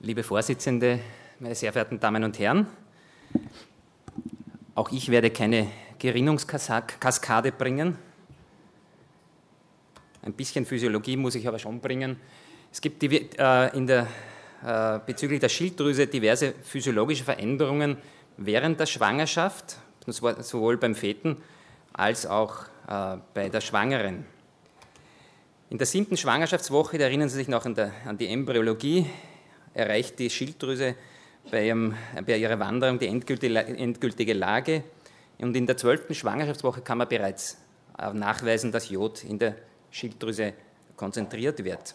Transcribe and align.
Liebe 0.00 0.22
Vorsitzende, 0.22 1.00
meine 1.40 1.56
sehr 1.56 1.72
verehrten 1.72 1.98
Damen 1.98 2.22
und 2.22 2.38
Herren, 2.38 2.68
auch 4.76 4.92
ich 4.92 5.08
werde 5.08 5.30
keine 5.30 5.66
Gerinnungskaskade 5.98 7.50
bringen. 7.50 7.98
Ein 10.22 10.34
bisschen 10.34 10.64
Physiologie 10.66 11.16
muss 11.16 11.34
ich 11.34 11.48
aber 11.48 11.58
schon 11.58 11.80
bringen. 11.80 12.14
Es 12.70 12.80
gibt 12.80 13.02
die, 13.02 13.28
äh, 13.38 13.76
in 13.76 13.88
der, 13.88 14.06
äh, 14.64 15.00
bezüglich 15.04 15.40
der 15.40 15.48
Schilddrüse 15.48 16.06
diverse 16.06 16.54
physiologische 16.62 17.24
Veränderungen 17.24 17.96
während 18.36 18.78
der 18.78 18.86
Schwangerschaft, 18.86 19.78
sowohl 20.06 20.76
beim 20.76 20.94
Feten 20.94 21.38
als 21.92 22.24
auch 22.24 22.66
äh, 22.86 23.16
bei 23.34 23.48
der 23.48 23.60
Schwangeren. 23.60 24.24
In 25.70 25.78
der 25.78 25.88
siebten 25.88 26.16
Schwangerschaftswoche, 26.16 26.98
da 26.98 27.06
erinnern 27.06 27.28
Sie 27.28 27.34
sich 27.34 27.48
noch 27.48 27.66
an, 27.66 27.74
der, 27.74 27.90
an 28.06 28.16
die 28.16 28.28
Embryologie, 28.28 29.04
erreicht 29.78 30.18
die 30.18 30.28
Schilddrüse 30.28 30.96
bei, 31.50 31.66
ihrem, 31.66 31.94
bei 32.26 32.36
ihrer 32.36 32.58
Wanderung 32.58 32.98
die 32.98 33.06
endgültige, 33.06 34.34
Lage. 34.34 34.82
Und 35.38 35.56
in 35.56 35.66
der 35.66 35.76
zwölften 35.76 36.14
Schwangerschaftswoche 36.14 36.80
kann 36.80 36.98
man 36.98 37.08
bereits 37.08 37.58
äh, 37.96 38.12
nachweisen, 38.12 38.72
dass 38.72 38.90
Jod 38.90 39.24
in 39.24 39.38
der 39.38 39.54
Schilddrüse 39.90 40.52
konzentriert 40.96 41.62
wird. 41.64 41.94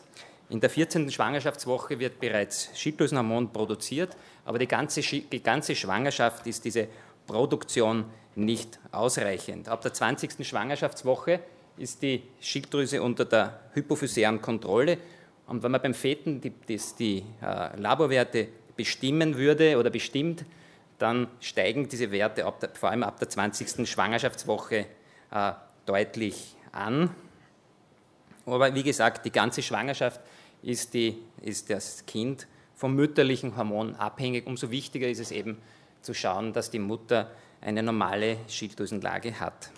In 0.49 0.61
der 0.61 0.69
14. 0.69 1.11
Schwangerschaftswoche 1.11 1.99
wird 1.99 2.19
bereits 2.19 2.69
Schilddrüsenhormon 2.73 3.51
produziert, 3.51 4.15
aber 4.45 4.59
die 4.59 4.67
ganze, 4.67 5.01
die 5.01 5.43
ganze 5.43 5.75
Schwangerschaft 5.75 6.47
ist 6.47 6.63
diese 6.63 6.87
Produktion 7.27 8.05
nicht 8.35 8.79
ausreichend. 8.91 9.67
Ab 9.67 9.81
der 9.81 9.93
20. 9.93 10.47
Schwangerschaftswoche 10.47 11.39
ist 11.77 12.01
die 12.01 12.23
Schilddrüse 12.39 13.01
unter 13.01 13.25
der 13.25 13.59
hypophysären 13.73 14.41
Kontrolle. 14.41 14.97
Und 15.47 15.63
wenn 15.63 15.71
man 15.71 15.81
beim 15.81 15.93
Feten 15.93 16.41
die, 16.41 16.51
die, 16.51 16.79
die 16.97 17.23
äh, 17.41 17.79
Laborwerte 17.79 18.47
bestimmen 18.75 19.37
würde 19.37 19.77
oder 19.77 19.89
bestimmt, 19.89 20.45
dann 20.99 21.27
steigen 21.41 21.87
diese 21.89 22.11
Werte 22.11 22.51
der, 22.61 22.69
vor 22.75 22.89
allem 22.89 23.03
ab 23.03 23.19
der 23.19 23.29
20. 23.29 23.87
Schwangerschaftswoche 23.89 24.85
äh, 25.31 25.51
deutlich 25.85 26.55
an. 26.71 27.09
Aber 28.45 28.73
wie 28.73 28.83
gesagt, 28.83 29.25
die 29.25 29.31
ganze 29.31 29.61
Schwangerschaft 29.61 30.21
ist, 30.61 30.93
die, 30.93 31.17
ist 31.41 31.69
das 31.69 32.05
Kind 32.05 32.47
vom 32.75 32.95
mütterlichen 32.95 33.55
Hormon 33.55 33.95
abhängig. 33.95 34.47
Umso 34.47 34.71
wichtiger 34.71 35.07
ist 35.07 35.19
es 35.19 35.31
eben 35.31 35.57
zu 36.01 36.13
schauen, 36.13 36.53
dass 36.53 36.69
die 36.69 36.79
Mutter 36.79 37.31
eine 37.61 37.83
normale 37.83 38.37
Schilddrüsenlage 38.47 39.39
hat. 39.39 39.71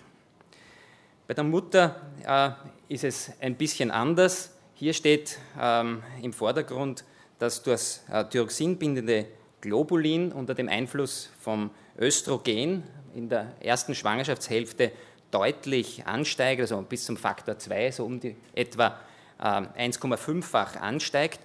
Bei 1.26 1.34
der 1.34 1.44
Mutter 1.44 2.00
äh, 2.24 2.50
ist 2.92 3.04
es 3.04 3.32
ein 3.40 3.56
bisschen 3.56 3.90
anders. 3.90 4.55
Hier 4.78 4.92
steht 4.92 5.38
ähm, 5.58 6.02
im 6.20 6.34
Vordergrund 6.34 7.02
das 7.38 7.62
durch 7.62 8.00
äh, 8.12 8.26
Thyroxin 8.26 8.76
bindende 8.76 9.24
Globulin 9.62 10.32
unter 10.32 10.52
dem 10.52 10.68
Einfluss 10.68 11.30
vom 11.40 11.70
Östrogen 11.98 12.82
in 13.14 13.30
der 13.30 13.54
ersten 13.60 13.94
Schwangerschaftshälfte 13.94 14.92
deutlich 15.30 16.06
ansteigt, 16.06 16.60
also 16.60 16.82
bis 16.82 17.06
zum 17.06 17.16
Faktor 17.16 17.58
2, 17.58 17.90
so 17.90 18.04
um 18.04 18.20
die 18.20 18.36
etwa 18.54 19.00
äh, 19.38 19.44
1,5-fach 19.88 20.76
ansteigt. 20.76 21.40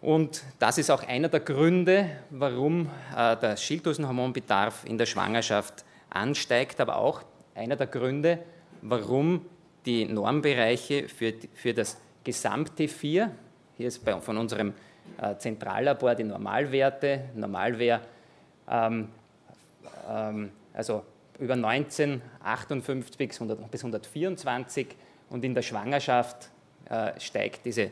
Und 0.00 0.42
das 0.58 0.78
ist 0.78 0.90
auch 0.90 1.06
einer 1.06 1.28
der 1.28 1.40
Gründe, 1.40 2.08
warum 2.30 2.88
äh, 3.14 3.36
der 3.36 3.58
Schilddrüsenhormonbedarf 3.58 4.86
in 4.86 4.96
der 4.96 5.04
Schwangerschaft 5.04 5.84
ansteigt, 6.08 6.80
aber 6.80 6.96
auch 6.96 7.20
einer 7.54 7.76
der 7.76 7.86
Gründe, 7.86 8.38
warum 8.80 9.44
die 9.84 10.06
Normbereiche 10.06 11.10
für, 11.10 11.34
für 11.52 11.74
das 11.74 11.98
gesamte 12.26 12.88
4, 12.88 13.30
hier 13.76 13.86
ist 13.86 14.04
bei, 14.04 14.20
von 14.20 14.36
unserem 14.36 14.74
äh, 15.22 15.36
Zentrallabor 15.36 16.16
die 16.16 16.24
Normalwerte, 16.24 17.26
normal 17.36 17.78
wäre 17.78 18.00
ähm, 18.68 19.08
ähm, 20.08 20.50
also 20.74 21.04
über 21.38 21.54
19, 21.54 22.20
58 22.42 23.16
bis, 23.16 23.40
100, 23.40 23.70
bis 23.70 23.80
124 23.80 24.88
und 25.30 25.44
in 25.44 25.54
der 25.54 25.62
Schwangerschaft 25.62 26.50
äh, 26.90 27.18
steigt 27.20 27.64
diese 27.64 27.82
äh, 27.82 27.90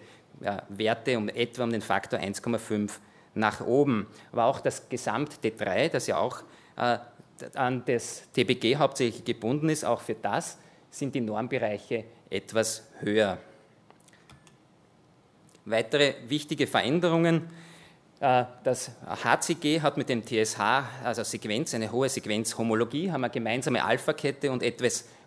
Werte 0.68 1.16
um 1.16 1.28
etwa 1.28 1.62
um 1.62 1.70
den 1.70 1.80
Faktor 1.82 2.18
1,5 2.18 2.90
nach 3.34 3.60
oben. 3.60 4.08
Aber 4.32 4.46
auch 4.46 4.60
das 4.60 4.88
Gesamt-T3, 4.88 5.90
das 5.90 6.08
ja 6.08 6.18
auch 6.18 6.42
äh, 6.76 6.98
an 7.54 7.84
das 7.86 8.24
TBG 8.32 8.76
hauptsächlich 8.78 9.24
gebunden 9.24 9.68
ist, 9.68 9.84
auch 9.84 10.00
für 10.00 10.14
das 10.14 10.58
sind 10.90 11.14
die 11.14 11.20
Normbereiche 11.20 12.04
etwas 12.30 12.88
höher. 12.98 13.38
Weitere 15.66 16.14
wichtige 16.28 16.66
Veränderungen. 16.66 17.48
Äh, 18.20 18.44
das 18.64 18.90
HCG 19.06 19.80
hat 19.80 19.96
mit 19.96 20.10
dem 20.10 20.22
TSH, 20.24 20.60
also 21.02 21.24
Sequenz, 21.24 21.74
eine 21.74 21.90
hohe 21.90 22.08
Sequenzhomologie, 22.08 23.10
haben 23.10 23.24
eine 23.24 23.32
gemeinsame 23.32 23.82
Alpha-Kette 23.82 24.52
und, 24.52 24.62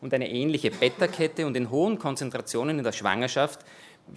und 0.01 0.13
eine 0.13 0.29
ähnliche 0.29 0.69
Beta-Kette 0.69 1.47
und 1.47 1.57
in 1.57 1.71
hohen 1.71 1.97
Konzentrationen 1.97 2.77
in 2.77 2.83
der 2.83 2.91
Schwangerschaft 2.91 3.61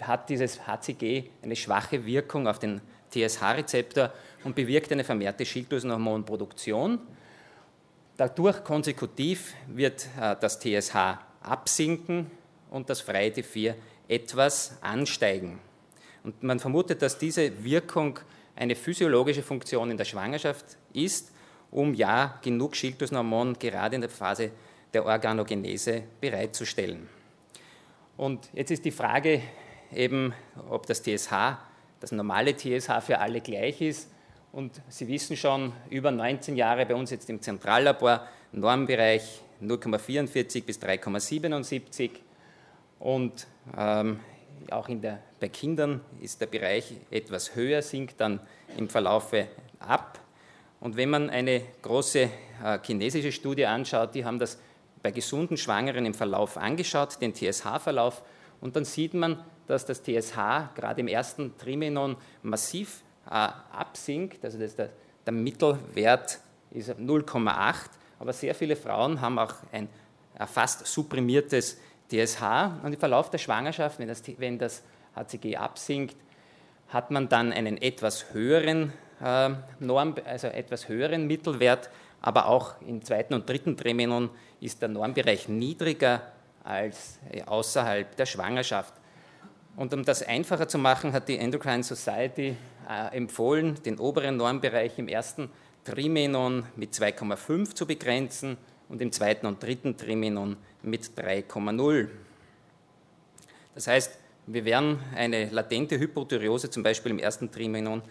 hat 0.03 0.29
dieses 0.29 0.67
HCG 0.67 1.25
eine 1.43 1.57
schwache 1.57 2.05
Wirkung 2.05 2.47
auf 2.47 2.59
den 2.59 2.81
TSH-Rezeptor 3.13 4.13
und 4.45 4.55
bewirkt 4.55 4.93
eine 4.93 5.05
vermehrte 5.05 5.45
Schilddrüsenhormonproduktion. 5.47 7.01
Dadurch 8.19 8.63
konsekutiv 8.63 9.55
wird 9.69 10.07
äh, 10.21 10.37
das 10.39 10.61
TSH 10.61 11.19
absinken 11.41 12.31
und 12.71 12.91
das 12.91 13.01
freie 13.01 13.31
T4 13.31 13.75
etwas 14.07 14.77
ansteigen. 14.83 15.59
Und 16.25 16.43
man 16.43 16.59
vermutet, 16.59 17.03
dass 17.03 17.19
diese 17.19 17.65
Wirkung 17.65 18.19
eine 18.57 18.75
physiologische 18.75 19.43
Funktion 19.43 19.91
in 19.91 19.97
der 19.97 20.05
Schwangerschaft 20.05 20.77
ist, 20.93 21.33
um 21.71 21.95
ja 21.95 22.39
genug 22.43 22.77
Schilddrüsenhormon 22.77 23.59
gerade 23.59 23.95
in 23.95 24.01
der 24.01 24.11
Phase 24.11 24.51
der 24.93 25.05
Organogenese 25.05 26.03
bereitzustellen. 26.21 27.09
Und 28.17 28.51
jetzt 28.53 28.71
ist 28.71 28.85
die 28.85 28.91
Frage 28.91 29.41
eben, 29.95 30.35
ob 30.69 30.87
das 30.87 31.03
TSH, 31.03 31.33
das 32.01 32.13
normale 32.13 32.55
TSH 32.57 33.01
für 33.01 33.19
alle 33.19 33.41
gleich 33.41 33.81
ist. 33.81 34.11
Und 34.53 34.81
Sie 34.89 35.07
wissen 35.09 35.37
schon, 35.37 35.73
über 35.91 36.11
19 36.11 36.57
Jahre 36.57 36.85
bei 36.87 36.95
uns 36.95 37.11
jetzt 37.11 37.31
im 37.31 37.41
Zentrallabor, 37.41 38.27
Normbereich 38.53 39.43
0,44 39.63 40.65
bis 40.65 40.81
3,77 40.81 42.11
und 42.99 43.47
ähm, 43.77 44.21
auch 44.71 44.89
der, 44.89 45.21
bei 45.39 45.49
Kindern 45.49 46.01
ist 46.21 46.41
der 46.41 46.47
Bereich 46.47 46.95
etwas 47.11 47.55
höher, 47.55 47.83
sinkt 47.83 48.21
dann 48.21 48.41
im 48.77 48.89
Verlaufe 48.89 49.49
ab. 49.79 50.19
Und 50.81 50.97
wenn 50.97 51.11
man 51.11 51.31
eine 51.31 51.63
große 51.83 52.31
äh, 52.65 52.79
chinesische 52.85 53.33
Studie 53.33 53.67
anschaut, 53.67 54.15
die 54.15 54.25
haben 54.25 54.39
das 54.39 54.59
bei 55.03 55.11
gesunden 55.11 55.57
Schwangeren 55.57 56.07
im 56.07 56.15
Verlauf 56.15 56.57
angeschaut, 56.57 57.21
den 57.21 57.35
TSH-Verlauf, 57.35 58.23
und 58.61 58.77
dann 58.77 58.85
sieht 58.85 59.15
man, 59.15 59.43
dass 59.67 59.87
das 59.87 60.03
TSH 60.03 60.75
gerade 60.75 61.01
im 61.01 61.09
ersten 61.09 61.57
Trimenon 61.57 62.17
massiv 62.43 63.03
äh, 63.27 63.31
absinkt, 63.31 64.45
also 64.45 64.59
das 64.59 64.75
der, 64.75 64.91
der 65.25 65.33
Mittelwert 65.33 66.41
ist 66.71 66.91
0,8 66.91 67.91
aber 68.21 68.35
sehr 68.35 68.55
viele 68.55 68.77
Frauen 68.77 69.21
haben 69.21 69.39
auch 69.39 69.55
ein 69.73 69.89
fast 70.47 70.87
supprimiertes 70.87 71.79
TSH 72.11 72.43
und 72.83 72.93
im 72.93 72.99
Verlauf 72.99 73.31
der 73.31 73.39
Schwangerschaft, 73.39 73.99
wenn 73.99 74.09
das, 74.09 74.23
wenn 74.39 74.59
das 74.59 74.83
HCG 75.15 75.57
absinkt, 75.57 76.17
hat 76.89 77.11
man 77.11 77.29
dann 77.29 77.53
einen 77.53 77.81
etwas 77.81 78.33
höheren 78.33 78.93
äh, 79.23 79.51
Norm, 79.79 80.15
also 80.25 80.49
etwas 80.49 80.89
höheren 80.89 81.27
Mittelwert, 81.27 81.91
aber 82.21 82.47
auch 82.47 82.75
im 82.83 83.03
zweiten 83.03 83.35
und 83.35 83.49
dritten 83.49 83.77
Trimenon 83.77 84.31
ist 84.61 84.83
der 84.83 84.89
Normbereich 84.89 85.49
niedriger 85.49 86.23
als 86.65 87.19
äh, 87.31 87.43
außerhalb 87.43 88.17
der 88.17 88.27
Schwangerschaft. 88.27 88.95
Und 89.77 89.95
um 89.95 90.05
das 90.05 90.23
einfacher 90.23 90.69
zu 90.69 90.79
machen, 90.79 91.13
hat 91.13 91.29
die 91.29 91.39
Endocrine 91.39 91.83
Society 91.85 92.57
äh, 92.89 93.17
empfohlen, 93.17 93.81
den 93.85 93.99
oberen 93.99 94.37
Normbereich 94.37 94.99
im 94.99 95.09
ersten 95.09 95.51
Trimenon 95.85 96.67
mit 96.77 96.93
2,5 96.93 97.75
zu 97.75 97.87
begrenzen 97.87 98.59
und 98.91 99.01
im 99.01 99.13
zweiten 99.13 99.47
und 99.47 99.63
dritten 99.63 99.97
Trimenon 99.97 100.57
mit 100.83 101.05
3,0. 101.17 102.09
Das 103.75 103.87
heißt, 103.87 104.19
wir 104.47 104.65
werden 104.65 104.99
eine 105.15 105.49
latente 105.49 105.99
Hypothyreose 105.99 106.71
zum 106.71 106.83
Beispiel 106.83 107.13
im 107.13 107.19
ersten 107.19 107.51
Trimenon 107.51 108.03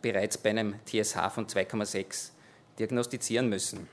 bereits 0.00 0.38
bei 0.38 0.50
einem 0.50 0.76
TSH 0.86 1.16
von 1.34 1.46
2,6 1.46 2.30
diagnostizieren 2.78 3.48
müssen. 3.48 3.88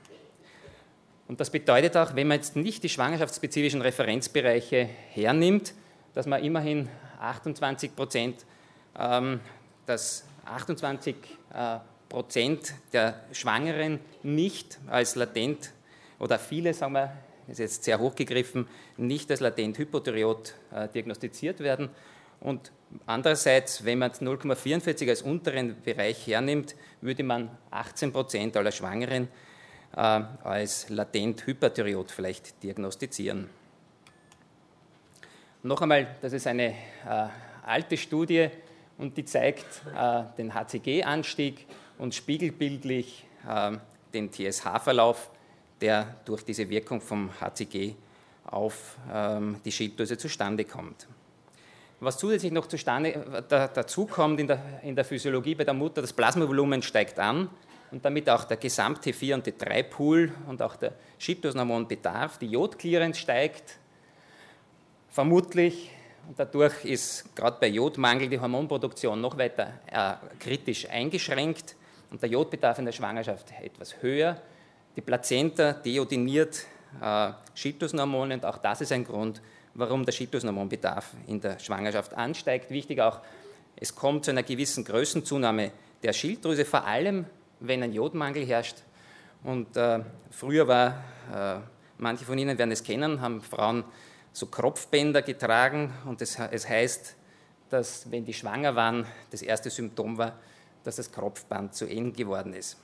Und 1.26 1.40
das 1.40 1.50
bedeutet 1.50 1.96
auch, 1.96 2.14
wenn 2.14 2.28
man 2.28 2.38
jetzt 2.38 2.56
nicht 2.56 2.82
die 2.84 2.88
schwangerschaftsspezifischen 2.88 3.82
Referenzbereiche 3.82 4.88
hernimmt, 5.10 5.74
dass 6.14 6.26
man 6.26 6.42
immerhin 6.42 6.88
28 7.20 7.94
Prozent, 7.94 8.46
ähm, 8.98 9.40
dass 9.84 10.24
28 10.46 11.16
äh, 11.52 11.78
Prozent 12.08 12.72
der 12.92 13.20
Schwangeren 13.32 14.00
nicht 14.22 14.78
als 14.86 15.16
latent 15.16 15.72
oder 16.18 16.38
viele, 16.38 16.74
sagen 16.74 16.92
wir, 16.92 17.12
ist 17.46 17.58
jetzt 17.58 17.84
sehr 17.84 17.98
hochgegriffen, 17.98 18.68
nicht 18.96 19.30
als 19.30 19.40
latent 19.40 19.78
Hypothyreot 19.78 20.54
äh, 20.72 20.88
diagnostiziert 20.88 21.60
werden. 21.60 21.90
Und 22.40 22.70
Andererseits, 23.06 23.84
wenn 23.84 23.98
man 23.98 24.10
0,44 24.12 25.08
als 25.08 25.22
unteren 25.22 25.80
Bereich 25.82 26.26
hernimmt, 26.26 26.74
würde 27.00 27.22
man 27.22 27.50
18 27.70 28.12
Prozent 28.12 28.56
aller 28.56 28.72
Schwangeren 28.72 29.28
äh, 29.94 30.00
als 30.00 30.88
latent 30.88 31.46
Hyperthyreot 31.46 32.10
vielleicht 32.10 32.62
diagnostizieren. 32.62 33.50
Noch 35.62 35.82
einmal, 35.82 36.16
das 36.22 36.32
ist 36.32 36.46
eine 36.46 36.70
äh, 36.70 36.74
alte 37.66 37.96
Studie 37.96 38.48
und 38.96 39.16
die 39.16 39.24
zeigt 39.24 39.66
äh, 39.94 40.22
den 40.38 40.54
HCG-Anstieg 40.54 41.66
und 41.98 42.14
spiegelbildlich 42.14 43.26
äh, 43.46 43.72
den 44.14 44.32
TSH-Verlauf, 44.32 45.30
der 45.80 46.16
durch 46.24 46.44
diese 46.44 46.68
Wirkung 46.68 47.00
vom 47.00 47.30
HCG 47.40 47.94
auf 48.44 48.96
ähm, 49.12 49.56
die 49.64 49.72
Schilddrüse 49.72 50.16
zustande 50.16 50.64
kommt. 50.64 51.06
Was 52.00 52.16
zusätzlich 52.16 52.52
noch 52.52 52.66
zustande, 52.66 53.44
da, 53.48 53.66
dazu 53.68 54.06
kommt 54.06 54.38
in 54.38 54.46
der, 54.46 54.80
in 54.82 54.94
der 54.94 55.04
Physiologie 55.04 55.54
bei 55.54 55.64
der 55.64 55.74
Mutter, 55.74 56.00
das 56.00 56.12
Plasmavolumen 56.12 56.80
steigt 56.80 57.18
an 57.18 57.50
und 57.90 58.04
damit 58.04 58.30
auch 58.30 58.44
der 58.44 58.56
gesamte 58.56 59.10
T4 59.10 59.34
und 59.34 59.46
T3-Pool 59.46 60.32
und 60.46 60.62
auch 60.62 60.76
der 60.76 60.92
Schilddrüsenhormonbedarf, 61.18 62.38
die 62.38 62.46
Jodclearance 62.46 63.18
steigt, 63.18 63.78
vermutlich 65.10 65.90
und 66.28 66.38
dadurch 66.38 66.84
ist 66.84 67.34
gerade 67.34 67.56
bei 67.58 67.68
Jodmangel 67.68 68.28
die 68.28 68.38
Hormonproduktion 68.38 69.18
noch 69.18 69.38
weiter 69.38 69.72
äh, 69.90 70.14
kritisch 70.38 70.88
eingeschränkt 70.88 71.74
und 72.10 72.20
der 72.20 72.28
Jodbedarf 72.28 72.78
in 72.78 72.84
der 72.84 72.92
Schwangerschaft 72.92 73.46
etwas 73.62 74.02
höher. 74.02 74.36
Die 74.98 75.02
Plazenta 75.02 75.74
deodiniert 75.74 76.66
äh, 77.00 77.30
Schilddrüsenhormone 77.54 78.34
und 78.34 78.44
auch 78.44 78.58
das 78.58 78.80
ist 78.80 78.90
ein 78.90 79.04
Grund, 79.04 79.40
warum 79.74 80.04
der 80.04 80.10
Schilddrüsenhormonbedarf 80.10 81.12
in 81.28 81.40
der 81.40 81.60
Schwangerschaft 81.60 82.14
ansteigt. 82.14 82.68
Wichtig 82.70 83.00
auch, 83.00 83.20
es 83.76 83.94
kommt 83.94 84.24
zu 84.24 84.32
einer 84.32 84.42
gewissen 84.42 84.84
Größenzunahme 84.84 85.70
der 86.02 86.12
Schilddrüse, 86.12 86.64
vor 86.64 86.84
allem 86.84 87.26
wenn 87.60 87.84
ein 87.84 87.92
Jodmangel 87.92 88.44
herrscht. 88.44 88.78
Und 89.44 89.76
äh, 89.76 90.00
früher 90.32 90.66
war, 90.66 91.04
äh, 91.32 91.60
manche 91.98 92.24
von 92.24 92.36
Ihnen 92.36 92.58
werden 92.58 92.72
es 92.72 92.82
kennen, 92.82 93.20
haben 93.20 93.40
Frauen 93.40 93.84
so 94.32 94.46
Kropfbänder 94.46 95.22
getragen 95.22 95.92
und 96.06 96.20
es, 96.22 96.36
es 96.50 96.68
heißt, 96.68 97.14
dass 97.70 98.10
wenn 98.10 98.24
die 98.24 98.34
schwanger 98.34 98.74
waren, 98.74 99.06
das 99.30 99.42
erste 99.42 99.70
Symptom 99.70 100.18
war, 100.18 100.40
dass 100.82 100.96
das 100.96 101.12
Kropfband 101.12 101.72
zu 101.72 101.86
eng 101.86 102.12
geworden 102.14 102.52
ist. 102.52 102.78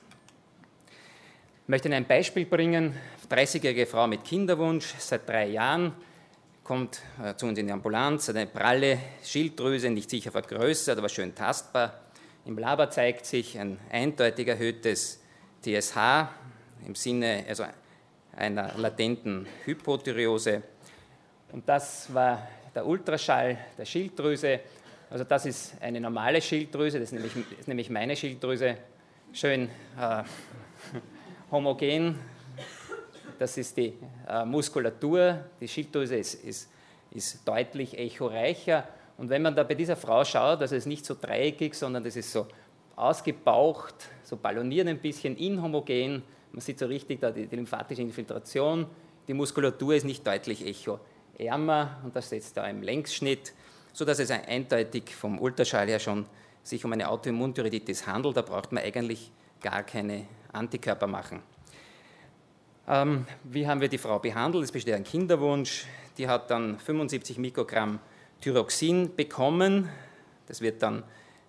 Ich 1.65 1.69
möchte 1.69 1.87
Ihnen 1.87 1.95
ein 1.95 2.05
Beispiel 2.05 2.45
bringen. 2.45 2.95
30-jährige 3.27 3.87
Frau 3.87 4.05
mit 4.05 4.23
Kinderwunsch 4.23 4.93
seit 4.99 5.27
drei 5.27 5.47
Jahren 5.47 5.93
kommt 6.63 7.01
äh, 7.19 7.33
zu 7.33 7.47
uns 7.47 7.57
in 7.57 7.65
die 7.65 7.73
Ambulanz, 7.73 8.27
hat 8.27 8.35
eine 8.35 8.45
pralle 8.45 8.99
Schilddrüse, 9.23 9.89
nicht 9.89 10.11
sicher 10.11 10.31
vergrößert, 10.31 10.95
aber 10.95 11.09
schön 11.09 11.33
tastbar. 11.33 12.01
Im 12.45 12.55
Labor 12.59 12.91
zeigt 12.91 13.25
sich 13.25 13.57
ein 13.57 13.79
eindeutig 13.91 14.47
erhöhtes 14.47 15.19
TSH 15.63 15.97
im 16.85 16.93
Sinne 16.93 17.43
also 17.49 17.65
einer 18.35 18.77
latenten 18.77 19.47
Hypothyreose. 19.63 20.61
Und 21.51 21.67
das 21.67 22.13
war 22.13 22.47
der 22.75 22.85
Ultraschall 22.85 23.57
der 23.75 23.85
Schilddrüse. 23.85 24.59
Also 25.09 25.23
das 25.23 25.47
ist 25.47 25.73
eine 25.81 25.99
normale 25.99 26.43
Schilddrüse, 26.43 26.99
das 26.99 27.11
ist 27.11 27.13
nämlich, 27.13 27.33
ist 27.59 27.67
nämlich 27.67 27.89
meine 27.89 28.15
Schilddrüse, 28.15 28.77
schön 29.33 29.67
äh, 29.99 30.23
homogen 31.51 32.19
das 33.39 33.57
ist 33.57 33.77
die 33.77 33.93
äh, 34.27 34.45
Muskulatur, 34.45 35.45
die 35.59 35.67
Schilddrüse 35.67 36.15
ist, 36.15 36.35
ist, 36.35 36.69
ist 37.11 37.47
deutlich 37.47 37.97
echoreicher. 37.97 38.87
Und 39.17 39.29
wenn 39.29 39.41
man 39.41 39.55
da 39.55 39.63
bei 39.63 39.75
dieser 39.75 39.95
Frau 39.95 40.23
schaut, 40.23 40.61
also 40.61 40.75
es 40.75 40.83
ist 40.83 40.87
nicht 40.87 41.05
so 41.05 41.15
dreieckig, 41.19 41.73
sondern 41.73 42.03
das 42.03 42.15
ist 42.15 42.31
so 42.31 42.47
ausgebaucht, 42.95 43.95
so 44.23 44.37
balloniert 44.37 44.87
ein 44.87 44.99
bisschen, 44.99 45.35
inhomogen. 45.37 46.23
Man 46.51 46.61
sieht 46.61 46.79
so 46.79 46.85
richtig 46.85 47.19
da 47.21 47.31
die, 47.31 47.47
die 47.47 47.55
lymphatische 47.55 48.01
Infiltration. 48.01 48.87
Die 49.27 49.33
Muskulatur 49.33 49.95
ist 49.95 50.05
nicht 50.05 50.25
deutlich 50.25 50.65
echoärmer 50.65 51.97
und 52.03 52.15
das 52.15 52.29
setzt 52.29 52.57
da 52.57 52.67
im 52.67 52.81
Längsschnitt, 52.83 53.53
sodass 53.91 54.19
es 54.19 54.31
eindeutig 54.31 55.15
vom 55.15 55.39
Ultraschall 55.39 55.87
her 55.87 55.99
schon 55.99 56.25
sich 56.63 56.83
um 56.85 56.93
eine 56.93 57.09
Autoimmunthyreoiditis 57.09 58.07
handelt. 58.07 58.37
Da 58.37 58.41
braucht 58.41 58.71
man 58.71 58.83
eigentlich 58.83 59.31
gar 59.61 59.83
keine 59.83 60.25
Antikörper 60.55 61.07
machen. 61.07 61.41
Ähm, 62.87 63.25
wie 63.43 63.67
haben 63.67 63.81
wir 63.81 63.87
die 63.87 63.97
Frau 63.97 64.19
behandelt? 64.19 64.63
Es 64.63 64.71
besteht 64.71 64.93
ein 64.93 65.03
Kinderwunsch. 65.03 65.85
Die 66.17 66.27
hat 66.27 66.49
dann 66.51 66.79
75 66.79 67.37
Mikrogramm 67.37 67.99
Thyroxin 68.41 69.15
bekommen. 69.15 69.89
Das 70.47 70.61
wird 70.61 70.81
dann 70.83 71.03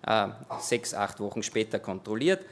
äh, 0.05 0.27
sechs, 0.59 0.93
acht 0.93 1.19
Wochen 1.19 1.43
später 1.43 1.79
kontrolliert. 1.79 2.43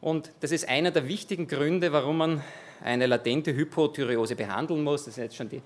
Und 0.00 0.32
das 0.40 0.50
ist 0.50 0.68
einer 0.68 0.90
der 0.90 1.06
wichtigen 1.06 1.46
Gründe, 1.46 1.92
warum 1.92 2.18
man 2.18 2.42
eine 2.82 3.06
latente 3.06 3.54
Hypothyreose 3.54 4.34
behandeln 4.34 4.82
muss. 4.82 5.04
Das 5.04 5.14
sind 5.14 5.24
jetzt 5.24 5.36
schon 5.36 5.48
die 5.48 5.62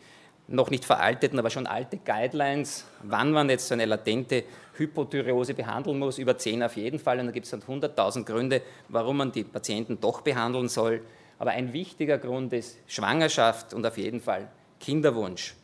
noch 0.49 0.71
nicht 0.71 0.85
veralteten, 0.85 1.39
aber 1.39 1.51
schon 1.51 1.67
alte 1.67 1.99
Guidelines, 1.99 2.85
wann 3.03 3.33
man 3.33 3.51
jetzt 3.51 3.69
so 3.69 3.75
eine 3.75 3.85
latente 3.85 4.45
Hypothyreose 4.75 5.55
behandeln 5.55 5.99
muss, 5.99 6.19
über 6.19 6.39
zehn 6.39 6.63
auf 6.63 6.77
jeden 6.77 6.99
Fall. 6.99 7.19
Und 7.19 7.27
da 7.27 7.33
gibt 7.33 7.47
es 7.47 7.51
dann 7.51 7.63
100.000 7.63 8.25
Gründe, 8.25 8.63
warum 8.89 9.17
man 9.17 9.33
die 9.33 9.45
Patienten 9.45 9.99
doch 10.01 10.21
behandeln 10.21 10.69
soll. 10.69 11.03
Aber 11.39 11.51
ein 11.51 11.73
wichtiger 11.73 12.19
Grund 12.19 12.53
ist 12.53 12.79
Schwangerschaft 12.87 13.75
und 13.75 13.85
auf 13.85 13.99
jeden 13.99 14.21
Fall 14.21 14.49
Kinderwunsch. 14.81 15.55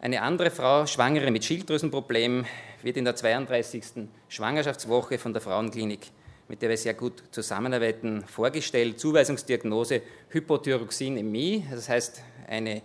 Eine 0.00 0.20
andere 0.22 0.50
Frau, 0.50 0.86
Schwangere 0.86 1.30
mit 1.30 1.44
Schilddrüsenproblemen, 1.44 2.44
wird 2.82 2.96
in 2.96 3.04
der 3.04 3.14
32. 3.14 4.08
Schwangerschaftswoche 4.28 5.16
von 5.16 5.32
der 5.32 5.40
Frauenklinik, 5.40 6.08
mit 6.52 6.60
der 6.60 6.68
wir 6.68 6.76
sehr 6.76 6.92
gut 6.92 7.22
zusammenarbeiten, 7.30 8.24
vorgestellt. 8.26 9.00
Zuweisungsdiagnose 9.00 10.02
Hypothyroxinämie, 10.28 11.64
das 11.70 11.88
heißt 11.88 12.22
eine 12.46 12.82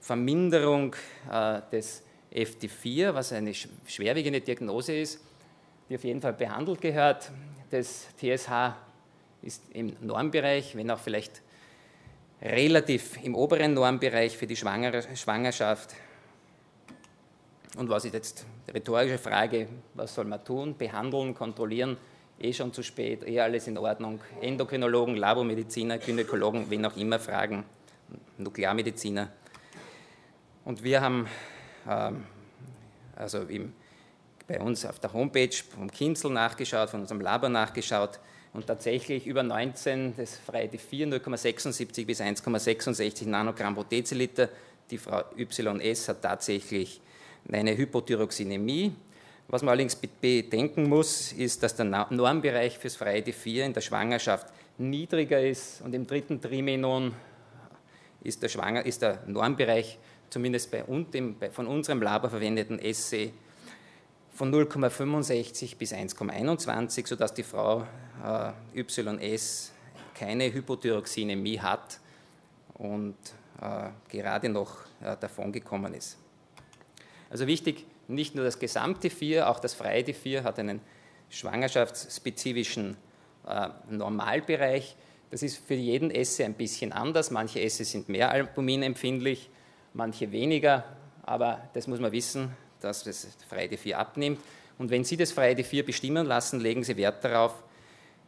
Verminderung 0.00 0.96
äh, 1.30 1.60
des 1.70 2.02
FT4, 2.32 3.12
was 3.12 3.34
eine 3.34 3.52
schwerwiegende 3.52 4.40
Diagnose 4.40 4.96
ist, 4.96 5.20
die 5.90 5.96
auf 5.96 6.04
jeden 6.04 6.22
Fall 6.22 6.32
behandelt 6.32 6.80
gehört. 6.80 7.30
Das 7.70 8.06
TSH 8.16 8.74
ist 9.42 9.64
im 9.74 9.94
Normbereich, 10.00 10.74
wenn 10.74 10.90
auch 10.90 10.98
vielleicht 10.98 11.42
relativ 12.40 13.22
im 13.22 13.34
oberen 13.34 13.74
Normbereich 13.74 14.34
für 14.34 14.46
die 14.46 14.56
Schwangerschaft. 14.56 15.94
Und 17.76 17.90
was 17.90 18.06
ist 18.06 18.14
jetzt 18.14 18.46
die 18.66 18.70
rhetorische 18.70 19.18
Frage, 19.18 19.68
was 19.92 20.14
soll 20.14 20.24
man 20.24 20.42
tun? 20.42 20.74
Behandeln, 20.74 21.34
kontrollieren, 21.34 21.98
eh 22.40 22.52
schon 22.52 22.72
zu 22.72 22.82
spät, 22.82 23.26
eh 23.26 23.40
alles 23.40 23.66
in 23.66 23.78
Ordnung. 23.78 24.20
Endokrinologen, 24.40 25.16
Labormediziner, 25.16 25.98
Gynäkologen, 25.98 26.70
wen 26.70 26.84
auch 26.86 26.96
immer 26.96 27.18
fragen, 27.18 27.64
Nuklearmediziner. 28.38 29.30
Und 30.64 30.82
wir 30.82 31.00
haben 31.00 31.26
ähm, 31.88 32.24
also 33.16 33.42
im, 33.42 33.72
bei 34.46 34.60
uns 34.60 34.84
auf 34.84 34.98
der 34.98 35.12
Homepage 35.12 35.54
vom 35.74 35.90
Kinzel 35.90 36.30
nachgeschaut, 36.30 36.90
von 36.90 37.00
unserem 37.00 37.20
Labor 37.20 37.48
nachgeschaut, 37.48 38.18
und 38.52 38.66
tatsächlich 38.66 39.26
über 39.26 39.42
19, 39.42 40.16
das 40.16 40.36
freie 40.36 40.68
4, 40.68 41.06
0,76 41.06 42.04
bis 42.04 42.20
1,66 42.20 43.28
Nanogramm 43.28 43.76
pro 43.76 43.84
Deziliter. 43.84 44.48
Die 44.90 44.98
Frau 44.98 45.22
YS 45.36 46.08
hat 46.08 46.22
tatsächlich 46.22 47.00
eine 47.50 47.76
Hypothyroxinämie. 47.76 48.92
Was 49.50 49.62
man 49.62 49.70
allerdings 49.70 49.96
bedenken 49.96 50.88
muss, 50.88 51.32
ist, 51.32 51.64
dass 51.64 51.74
der 51.74 51.84
Normbereich 51.84 52.78
fürs 52.78 52.94
freie 52.94 53.20
D4 53.20 53.64
in 53.64 53.72
der 53.72 53.80
Schwangerschaft 53.80 54.46
niedriger 54.78 55.40
ist 55.40 55.82
und 55.82 55.92
im 55.92 56.06
dritten 56.06 56.40
Trimenon 56.40 57.12
ist 58.22 58.40
der, 58.44 58.48
Schwanger, 58.48 58.86
ist 58.86 59.02
der 59.02 59.24
Normbereich 59.26 59.98
zumindest 60.28 60.70
bei, 60.70 60.84
dem, 61.12 61.34
von 61.50 61.66
unserem 61.66 62.00
Labor 62.00 62.30
verwendeten 62.30 62.78
SC 62.78 63.32
von 64.32 64.54
0,65 64.54 65.76
bis 65.76 65.92
1,21, 65.92 67.08
sodass 67.08 67.34
die 67.34 67.42
Frau 67.42 67.84
äh, 68.24 68.80
YS 68.80 69.72
keine 70.14 70.52
Hypothyroxinämie 70.52 71.58
hat 71.58 71.98
und 72.74 73.16
äh, 73.60 73.88
gerade 74.08 74.48
noch 74.48 74.76
äh, 75.02 75.16
davongekommen 75.18 75.94
ist. 75.94 76.18
Also 77.28 77.48
wichtig, 77.48 77.86
nicht 78.10 78.34
nur 78.34 78.44
das 78.44 78.58
gesamte 78.58 79.10
4, 79.10 79.48
auch 79.48 79.60
das 79.60 79.74
freie 79.74 80.02
T4 80.02 80.42
hat 80.42 80.58
einen 80.58 80.80
schwangerschaftsspezifischen 81.30 82.96
äh, 83.46 83.68
Normalbereich. 83.88 84.96
Das 85.30 85.42
ist 85.42 85.58
für 85.58 85.74
jeden 85.74 86.10
Esse 86.10 86.44
ein 86.44 86.54
bisschen 86.54 86.92
anders. 86.92 87.30
Manche 87.30 87.60
Esse 87.60 87.84
sind 87.84 88.08
mehr 88.08 88.30
albuminempfindlich, 88.30 89.48
manche 89.94 90.32
weniger, 90.32 90.84
aber 91.22 91.68
das 91.72 91.86
muss 91.86 92.00
man 92.00 92.12
wissen, 92.12 92.50
dass 92.80 93.04
das 93.04 93.28
freie 93.48 93.76
4 93.76 93.98
abnimmt. 93.98 94.40
Und 94.78 94.90
wenn 94.90 95.04
Sie 95.04 95.16
das 95.16 95.32
freie 95.32 95.62
4 95.62 95.84
bestimmen 95.84 96.26
lassen, 96.26 96.58
legen 96.60 96.82
Sie 96.82 96.96
Wert 96.96 97.24
darauf, 97.24 97.62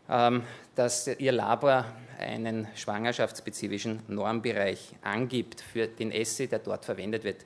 ähm, 0.08 0.42
dass 0.74 1.08
Ihr 1.08 1.32
Labor 1.32 1.86
einen 2.18 2.68
schwangerschaftsspezifischen 2.76 4.02
Normbereich 4.08 4.94
angibt 5.02 5.60
für 5.60 5.88
den 5.88 6.12
Essay, 6.12 6.46
der 6.46 6.60
dort 6.60 6.84
verwendet 6.84 7.24
wird. 7.24 7.44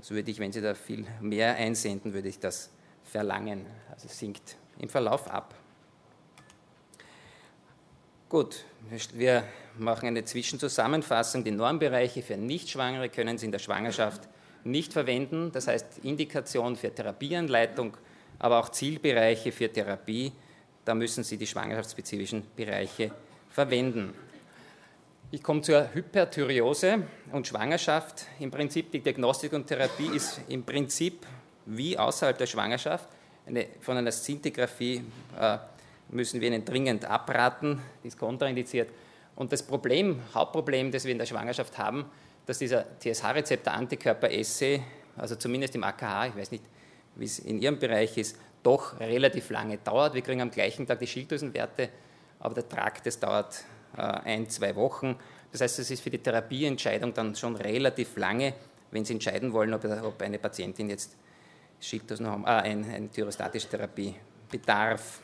Das 0.00 0.10
würde 0.12 0.30
ich, 0.30 0.38
wenn 0.38 0.50
Sie 0.50 0.62
da 0.62 0.74
viel 0.74 1.04
mehr 1.20 1.56
einsenden, 1.56 2.14
würde 2.14 2.28
ich 2.28 2.38
das 2.38 2.70
verlangen. 3.04 3.66
Also 3.90 4.06
es 4.06 4.18
sinkt 4.18 4.56
im 4.78 4.88
Verlauf 4.88 5.30
ab. 5.30 5.54
Gut, 8.30 8.64
wir 9.12 9.44
machen 9.76 10.06
eine 10.06 10.24
Zwischenzusammenfassung. 10.24 11.44
Die 11.44 11.50
Normbereiche 11.50 12.22
für 12.22 12.38
Nichtschwangere 12.38 13.10
können 13.10 13.36
Sie 13.36 13.44
in 13.44 13.52
der 13.52 13.58
Schwangerschaft 13.58 14.22
nicht 14.64 14.94
verwenden. 14.94 15.52
Das 15.52 15.66
heißt 15.66 15.98
Indikation 16.02 16.76
für 16.76 16.94
Therapieanleitung, 16.94 17.94
aber 18.38 18.58
auch 18.58 18.70
Zielbereiche 18.70 19.52
für 19.52 19.70
Therapie. 19.70 20.32
Da 20.86 20.94
müssen 20.94 21.24
Sie 21.24 21.36
die 21.36 21.46
schwangerschaftsspezifischen 21.46 22.46
Bereiche 22.56 23.10
verwenden. 23.50 24.14
Ich 25.32 25.44
komme 25.44 25.62
zur 25.62 25.94
Hyperthyreose 25.94 27.04
und 27.30 27.46
Schwangerschaft. 27.46 28.26
Im 28.40 28.50
Prinzip 28.50 28.90
die 28.90 28.98
Diagnostik 28.98 29.52
und 29.52 29.64
Therapie 29.64 30.08
ist 30.08 30.40
im 30.48 30.64
Prinzip 30.64 31.24
wie 31.66 31.96
außerhalb 31.96 32.36
der 32.36 32.46
Schwangerschaft. 32.46 33.08
Eine, 33.46 33.68
von 33.80 33.96
einer 33.96 34.10
Szintigraphie 34.10 35.04
äh, 35.38 35.58
müssen 36.08 36.40
wir 36.40 36.48
Ihnen 36.48 36.64
dringend 36.64 37.04
abraten, 37.04 37.80
die 38.02 38.08
ist 38.08 38.18
kontraindiziert. 38.18 38.90
Und 39.36 39.52
das 39.52 39.62
Problem, 39.62 40.20
Hauptproblem, 40.34 40.90
das 40.90 41.04
wir 41.04 41.12
in 41.12 41.18
der 41.18 41.26
Schwangerschaft 41.26 41.78
haben, 41.78 42.06
dass 42.44 42.58
dieser 42.58 42.84
TSH-Rezeptor-Antikörper-Esse, 42.98 44.80
also 45.16 45.36
zumindest 45.36 45.76
im 45.76 45.84
AKH, 45.84 46.26
ich 46.26 46.36
weiß 46.36 46.50
nicht, 46.50 46.64
wie 47.14 47.26
es 47.26 47.38
in 47.38 47.62
Ihrem 47.62 47.78
Bereich 47.78 48.18
ist, 48.18 48.36
doch 48.64 48.98
relativ 48.98 49.50
lange 49.50 49.78
dauert. 49.78 50.12
Wir 50.12 50.22
kriegen 50.22 50.40
am 50.40 50.50
gleichen 50.50 50.88
Tag 50.88 50.98
die 50.98 51.06
Schilddrüsenwerte, 51.06 51.88
aber 52.40 52.54
der 52.54 52.68
Trakt, 52.68 53.06
das 53.06 53.20
dauert 53.20 53.64
ein, 53.96 54.48
zwei 54.48 54.74
Wochen. 54.76 55.16
Das 55.52 55.60
heißt, 55.60 55.78
es 55.80 55.90
ist 55.90 56.00
für 56.00 56.10
die 56.10 56.18
Therapieentscheidung 56.18 57.12
dann 57.12 57.34
schon 57.34 57.56
relativ 57.56 58.16
lange, 58.16 58.54
wenn 58.90 59.04
Sie 59.04 59.14
entscheiden 59.14 59.52
wollen, 59.52 59.74
ob, 59.74 60.22
eine 60.22 60.38
Patientin 60.38 60.90
jetzt 60.90 61.16
Schilddrüsen 61.80 62.26
haben, 62.26 62.44
äh, 62.44 62.48
eine, 62.48 62.86
eine 62.86 63.10
thyrostatische 63.10 63.68
Therapie 63.68 64.14
bedarf. 64.50 65.20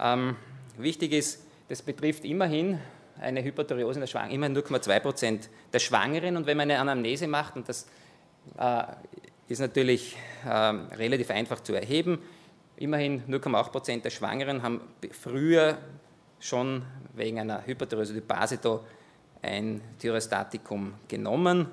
Ähm, 0.00 0.36
wichtig 0.76 1.12
ist, 1.12 1.44
das 1.68 1.82
betrifft 1.82 2.24
immerhin 2.24 2.78
eine 3.20 3.42
Hyperthyreose 3.42 3.98
in 3.98 4.00
der 4.00 4.06
Schwangeren, 4.06 4.34
immerhin 4.34 4.56
0,2 4.56 5.00
Prozent 5.00 5.50
der 5.72 5.78
Schwangeren. 5.78 6.36
Und 6.36 6.46
wenn 6.46 6.56
man 6.56 6.70
eine 6.70 6.80
Anamnese 6.80 7.26
macht, 7.26 7.56
und 7.56 7.68
das 7.68 7.86
äh, 8.58 8.82
ist 9.48 9.60
natürlich 9.60 10.16
äh, 10.44 10.48
relativ 10.48 11.30
einfach 11.30 11.60
zu 11.60 11.74
erheben, 11.74 12.18
immerhin 12.76 13.22
0,8 13.28 13.70
Prozent 13.70 14.04
der 14.04 14.10
Schwangeren 14.10 14.62
haben 14.62 14.80
früher 15.12 15.78
schon 16.42 16.82
wegen 17.14 17.38
einer 17.38 17.64
Hyperthyreose 17.64 18.20
Basito 18.20 18.84
ein 19.40 19.80
Thyrostatikum 19.98 20.94
genommen. 21.06 21.68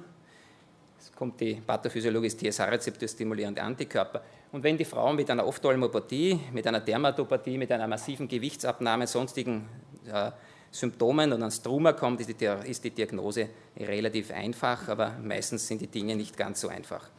Es 0.99 1.11
kommt 1.11 1.39
die 1.39 1.55
Pathophysiologie 1.55 2.29
TSH-Rezeptorstimulierende 2.29 3.61
Antikörper. 3.61 4.21
Und 4.51 4.63
wenn 4.63 4.77
die 4.77 4.85
Frau 4.85 5.13
mit 5.13 5.29
einer 5.29 5.47
Ophthalmopathie, 5.47 6.39
mit 6.51 6.67
einer 6.67 6.81
Dermatopathie, 6.81 7.57
mit 7.57 7.71
einer 7.71 7.87
massiven 7.87 8.27
Gewichtsabnahme, 8.27 9.07
sonstigen 9.07 9.67
äh, 10.11 10.31
Symptomen 10.71 11.33
und 11.33 11.41
an 11.41 11.51
Struma 11.51 11.93
kommt, 11.93 12.21
ist 12.21 12.39
die, 12.39 12.45
ist 12.65 12.83
die 12.83 12.91
Diagnose 12.91 13.49
relativ 13.77 14.31
einfach, 14.31 14.87
aber 14.87 15.15
meistens 15.23 15.67
sind 15.67 15.81
die 15.81 15.87
Dinge 15.87 16.15
nicht 16.15 16.37
ganz 16.37 16.61
so 16.61 16.67
einfach. 16.67 17.09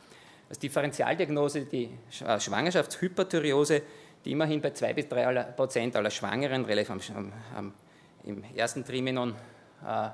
Als 0.49 0.59
Differentialdiagnose 0.59 1.63
die 1.63 1.91
äh, 2.25 2.39
Schwangerschaftshyperthyreose, 2.39 3.83
die 4.25 4.33
immerhin 4.33 4.61
bei 4.61 4.71
2 4.71 4.95
bis 4.95 5.09
3 5.09 5.43
Prozent 5.57 5.97
aller 5.97 6.11
Schwangeren 6.11 6.65
relativ 6.65 6.91
am, 6.91 7.33
am, 7.57 7.73
im 8.25 8.45
ersten 8.55 8.85
Trimenon 8.85 9.35
äh, 9.87 10.09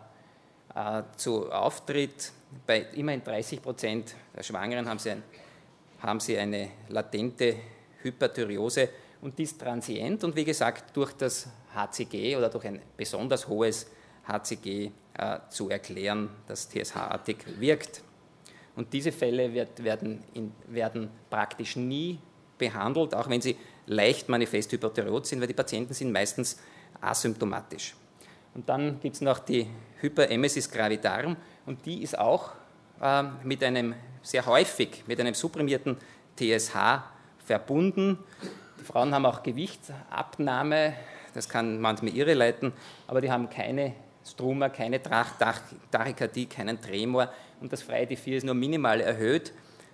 äh, 0.74 1.02
zu 1.16 1.50
auftritt. 1.50 2.32
Bei 2.66 2.86
immerhin 2.94 3.24
30 3.24 3.60
Prozent 3.62 4.14
der 4.36 4.42
Schwangeren 4.42 4.88
haben 4.88 4.98
sie 4.98 5.10
ein 5.10 5.22
haben 6.02 6.20
sie 6.20 6.38
eine 6.38 6.70
latente 6.88 7.56
Hyperthyreose 8.02 8.88
und 9.22 9.38
die 9.38 9.44
ist 9.44 9.60
transient 9.60 10.22
und 10.24 10.36
wie 10.36 10.44
gesagt 10.44 10.96
durch 10.96 11.12
das 11.12 11.48
HCG 11.74 12.36
oder 12.36 12.48
durch 12.48 12.66
ein 12.66 12.80
besonders 12.96 13.48
hohes 13.48 13.90
HCG 14.26 14.90
äh, 15.14 15.38
zu 15.48 15.70
erklären, 15.70 16.30
das 16.46 16.68
TSH-artig 16.68 17.38
wirkt. 17.58 18.02
Und 18.74 18.92
diese 18.92 19.10
Fälle 19.10 19.52
wird, 19.52 19.82
werden, 19.82 20.22
in, 20.34 20.52
werden 20.66 21.10
praktisch 21.30 21.76
nie 21.76 22.18
behandelt, 22.58 23.14
auch 23.14 23.28
wenn 23.28 23.40
sie 23.40 23.56
leicht 23.86 24.28
manifest 24.28 24.72
hyperthyreot 24.72 25.26
sind, 25.26 25.40
weil 25.40 25.48
die 25.48 25.54
Patienten 25.54 25.94
sind 25.94 26.12
meistens 26.12 26.58
asymptomatisch. 27.00 27.94
Und 28.54 28.68
dann 28.68 29.00
gibt 29.00 29.16
es 29.16 29.20
noch 29.20 29.38
die 29.38 29.66
Hyperemesis 30.00 30.70
gravidarum 30.70 31.36
und 31.66 31.84
die 31.84 32.02
ist 32.02 32.18
auch 32.18 32.52
äh, 33.00 33.24
mit 33.44 33.62
einem 33.62 33.94
sehr 34.22 34.44
häufig 34.46 35.04
mit 35.06 35.20
einem 35.20 35.34
supprimierten 35.34 35.96
TSH 36.36 36.74
verbunden. 37.44 38.18
Die 38.80 38.84
Frauen 38.84 39.14
haben 39.14 39.26
auch 39.26 39.42
Gewichtsabnahme, 39.42 40.94
das 41.34 41.48
kann 41.48 41.80
manchmal 41.80 42.14
irreleiten, 42.14 42.72
aber 43.06 43.20
die 43.20 43.30
haben 43.30 43.48
keine 43.48 43.94
Struma, 44.24 44.68
keine 44.68 45.00
Tachykardie, 45.02 46.46
keinen 46.46 46.80
Tremor 46.80 47.30
und 47.60 47.72
das 47.72 47.82
freie 47.82 48.06
T4 48.06 48.38
ist 48.38 48.44
nur 48.44 48.54
minimal 48.54 49.00
erhöht, 49.00 49.52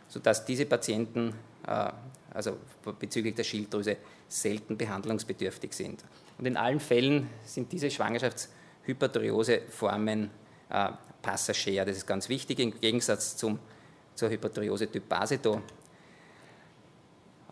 sodass 0.08 0.44
diese 0.44 0.64
Patienten 0.66 1.34
äh, 1.66 1.90
also 2.32 2.56
bezüglich 2.98 3.34
der 3.34 3.44
Schilddrüse 3.44 3.96
selten 4.28 4.76
behandlungsbedürftig 4.76 5.72
sind. 5.72 6.04
Und 6.38 6.46
in 6.46 6.56
allen 6.56 6.80
Fällen 6.80 7.28
sind 7.44 7.70
diese 7.72 7.90
Schwangerschaftshyperthyreose-Formen 7.90 10.30
äh, 10.70 10.88
passagier. 11.20 11.84
Das 11.84 11.96
ist 11.96 12.06
ganz 12.06 12.28
wichtig 12.28 12.58
im 12.58 12.80
Gegensatz 12.80 13.36
zum 13.36 13.58
zur 14.14 14.30
Hyperthyreose 14.30 14.90
Typ 14.90 15.08
Basedo. 15.08 15.62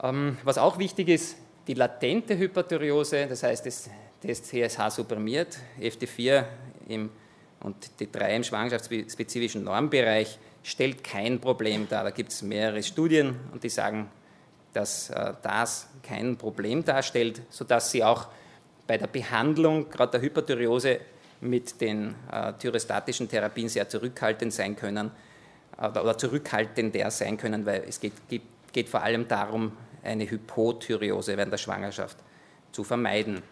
Ähm, 0.03 0.37
was 0.45 0.59
auch 0.59 0.79
wichtig 0.79 1.09
ist, 1.09 1.37
die 1.67 1.75
latente 1.75 2.37
Hyperthyreose, 2.37 3.27
das 3.27 3.43
heißt, 3.43 3.67
das, 3.67 3.91
das 4.23 4.43
TSH 4.43 4.91
supprimiert, 4.91 5.59
FT4 5.81 6.45
im, 6.89 7.11
und 7.61 7.77
T3 7.99 8.37
im 8.37 8.45
schwangerschaftsspezifischen 8.45 9.65
Normbereich, 9.65 10.39
stellt 10.63 11.05
kein 11.05 11.41
Problem 11.41 11.89
dar. 11.89 12.05
Da 12.05 12.11
gibt 12.11 12.33
es 12.33 12.43
mehrere 12.43 12.83
Studien 12.83 13.37
und 13.53 13.63
die 13.63 13.69
sagen, 13.69 14.11
dass 14.73 15.11
äh, 15.11 15.35
das 15.43 15.89
kein 16.03 16.37
Problem 16.37 16.85
darstellt, 16.85 17.43
sodass 17.51 17.91
sie 17.91 18.05
auch 18.05 18.29
bei 18.87 18.99
der 18.99 19.07
Behandlung 19.07 19.89
gerade 19.91 20.13
der 20.13 20.21
Hyperthyreose 20.23 21.01
mit 21.41 21.81
den 21.81 22.15
äh, 22.31 22.53
thyrostatischen 22.55 23.29
Therapien 23.29 23.69
sehr 23.69 23.89
zurückhaltend 23.89 24.53
sein 24.53 24.77
können 24.77 25.11
oder 25.79 26.19
zurückhaltender 26.19 27.11
sein 27.11 27.39
können, 27.39 27.65
weil 27.65 27.85
es 27.89 28.01
geht, 28.01 28.13
geht, 28.29 28.43
geht 28.73 28.89
vor 28.89 29.03
allem 29.03 29.27
darum, 29.27 29.73
eine 30.03 30.29
Hypothyreose 30.29 31.37
während 31.37 31.53
der 31.53 31.59
Schwangerschaft 31.59 32.19
zu 32.73 32.85
vermeiden. 32.85 33.43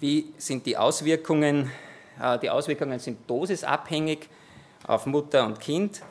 Wie 0.00 0.32
sind 0.38 0.66
die 0.66 0.76
Auswirkungen? 0.76 1.70
Äh, 2.20 2.38
die 2.38 2.50
Auswirkungen 2.50 2.98
sind 2.98 3.28
dosisabhängig 3.28 4.28
auf 4.86 5.06
Mutter 5.06 5.44
und 5.44 5.60
Kind. 5.60 6.02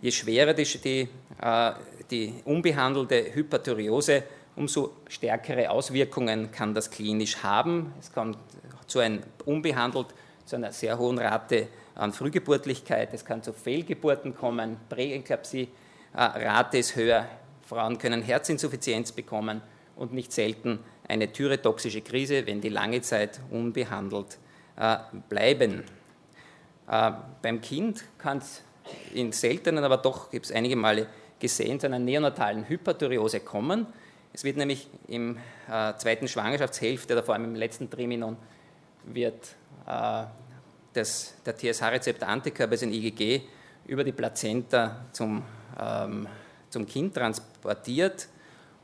Je 0.00 0.10
schwerer 0.10 0.52
die, 0.52 1.08
äh, 1.40 1.72
die 2.10 2.34
unbehandelte 2.44 3.34
Hyperthyreose, 3.34 4.22
umso 4.56 4.92
stärkere 5.08 5.70
Auswirkungen 5.70 6.50
kann 6.50 6.74
das 6.74 6.90
klinisch 6.90 7.42
haben. 7.42 7.92
Es 8.00 8.12
kommt 8.12 8.38
zu 8.86 9.00
einem 9.00 9.22
unbehandelt 9.44 10.08
zu 10.44 10.56
einer 10.56 10.72
sehr 10.72 10.96
hohen 10.98 11.18
Rate 11.18 11.68
an 11.96 12.12
Frühgeburtlichkeit, 12.12 13.12
es 13.12 13.24
kann 13.24 13.42
zu 13.42 13.52
Fehlgeburten 13.52 14.34
kommen, 14.34 14.76
Präeklampsie-Rate 14.88 16.78
ist 16.78 16.94
höher, 16.94 17.26
Frauen 17.62 17.98
können 17.98 18.22
Herzinsuffizienz 18.22 19.12
bekommen 19.12 19.60
und 19.96 20.12
nicht 20.12 20.32
selten 20.32 20.78
eine 21.08 21.32
thyrotoxische 21.32 22.02
Krise, 22.02 22.46
wenn 22.46 22.60
die 22.60 22.68
lange 22.68 23.00
Zeit 23.00 23.40
unbehandelt 23.50 24.38
äh, 24.76 24.98
bleiben. 25.28 25.84
Äh, 26.88 27.12
beim 27.42 27.60
Kind 27.60 28.04
kann 28.18 28.38
es 28.38 28.62
in 29.14 29.32
seltenen, 29.32 29.82
aber 29.82 29.96
doch 29.96 30.30
gibt 30.30 30.46
es 30.46 30.52
einige 30.52 30.76
Male 30.76 31.08
gesehen, 31.38 31.80
zu 31.80 31.86
einer 31.86 31.98
neonatalen 31.98 32.68
Hyperthyreose 32.68 33.40
kommen. 33.40 33.86
Es 34.32 34.44
wird 34.44 34.56
nämlich 34.56 34.88
im 35.08 35.38
äh, 35.70 35.94
zweiten 35.96 36.28
Schwangerschaftshälfte 36.28 37.14
oder 37.14 37.22
vor 37.22 37.34
allem 37.34 37.44
im 37.44 37.54
letzten 37.54 37.88
Triminon 37.90 38.36
wird 39.04 39.54
äh, 39.86 40.24
das, 40.92 41.34
der 41.44 41.56
TSH-Rezeptor 41.56 42.28
Antikörper 42.28 42.74
ist 42.74 42.82
ein 42.82 42.92
IgG 42.92 43.42
über 43.86 44.02
die 44.02 44.12
Plazenta 44.12 45.04
zum, 45.12 45.42
ähm, 45.80 46.26
zum 46.70 46.86
Kind 46.86 47.14
transportiert 47.14 48.28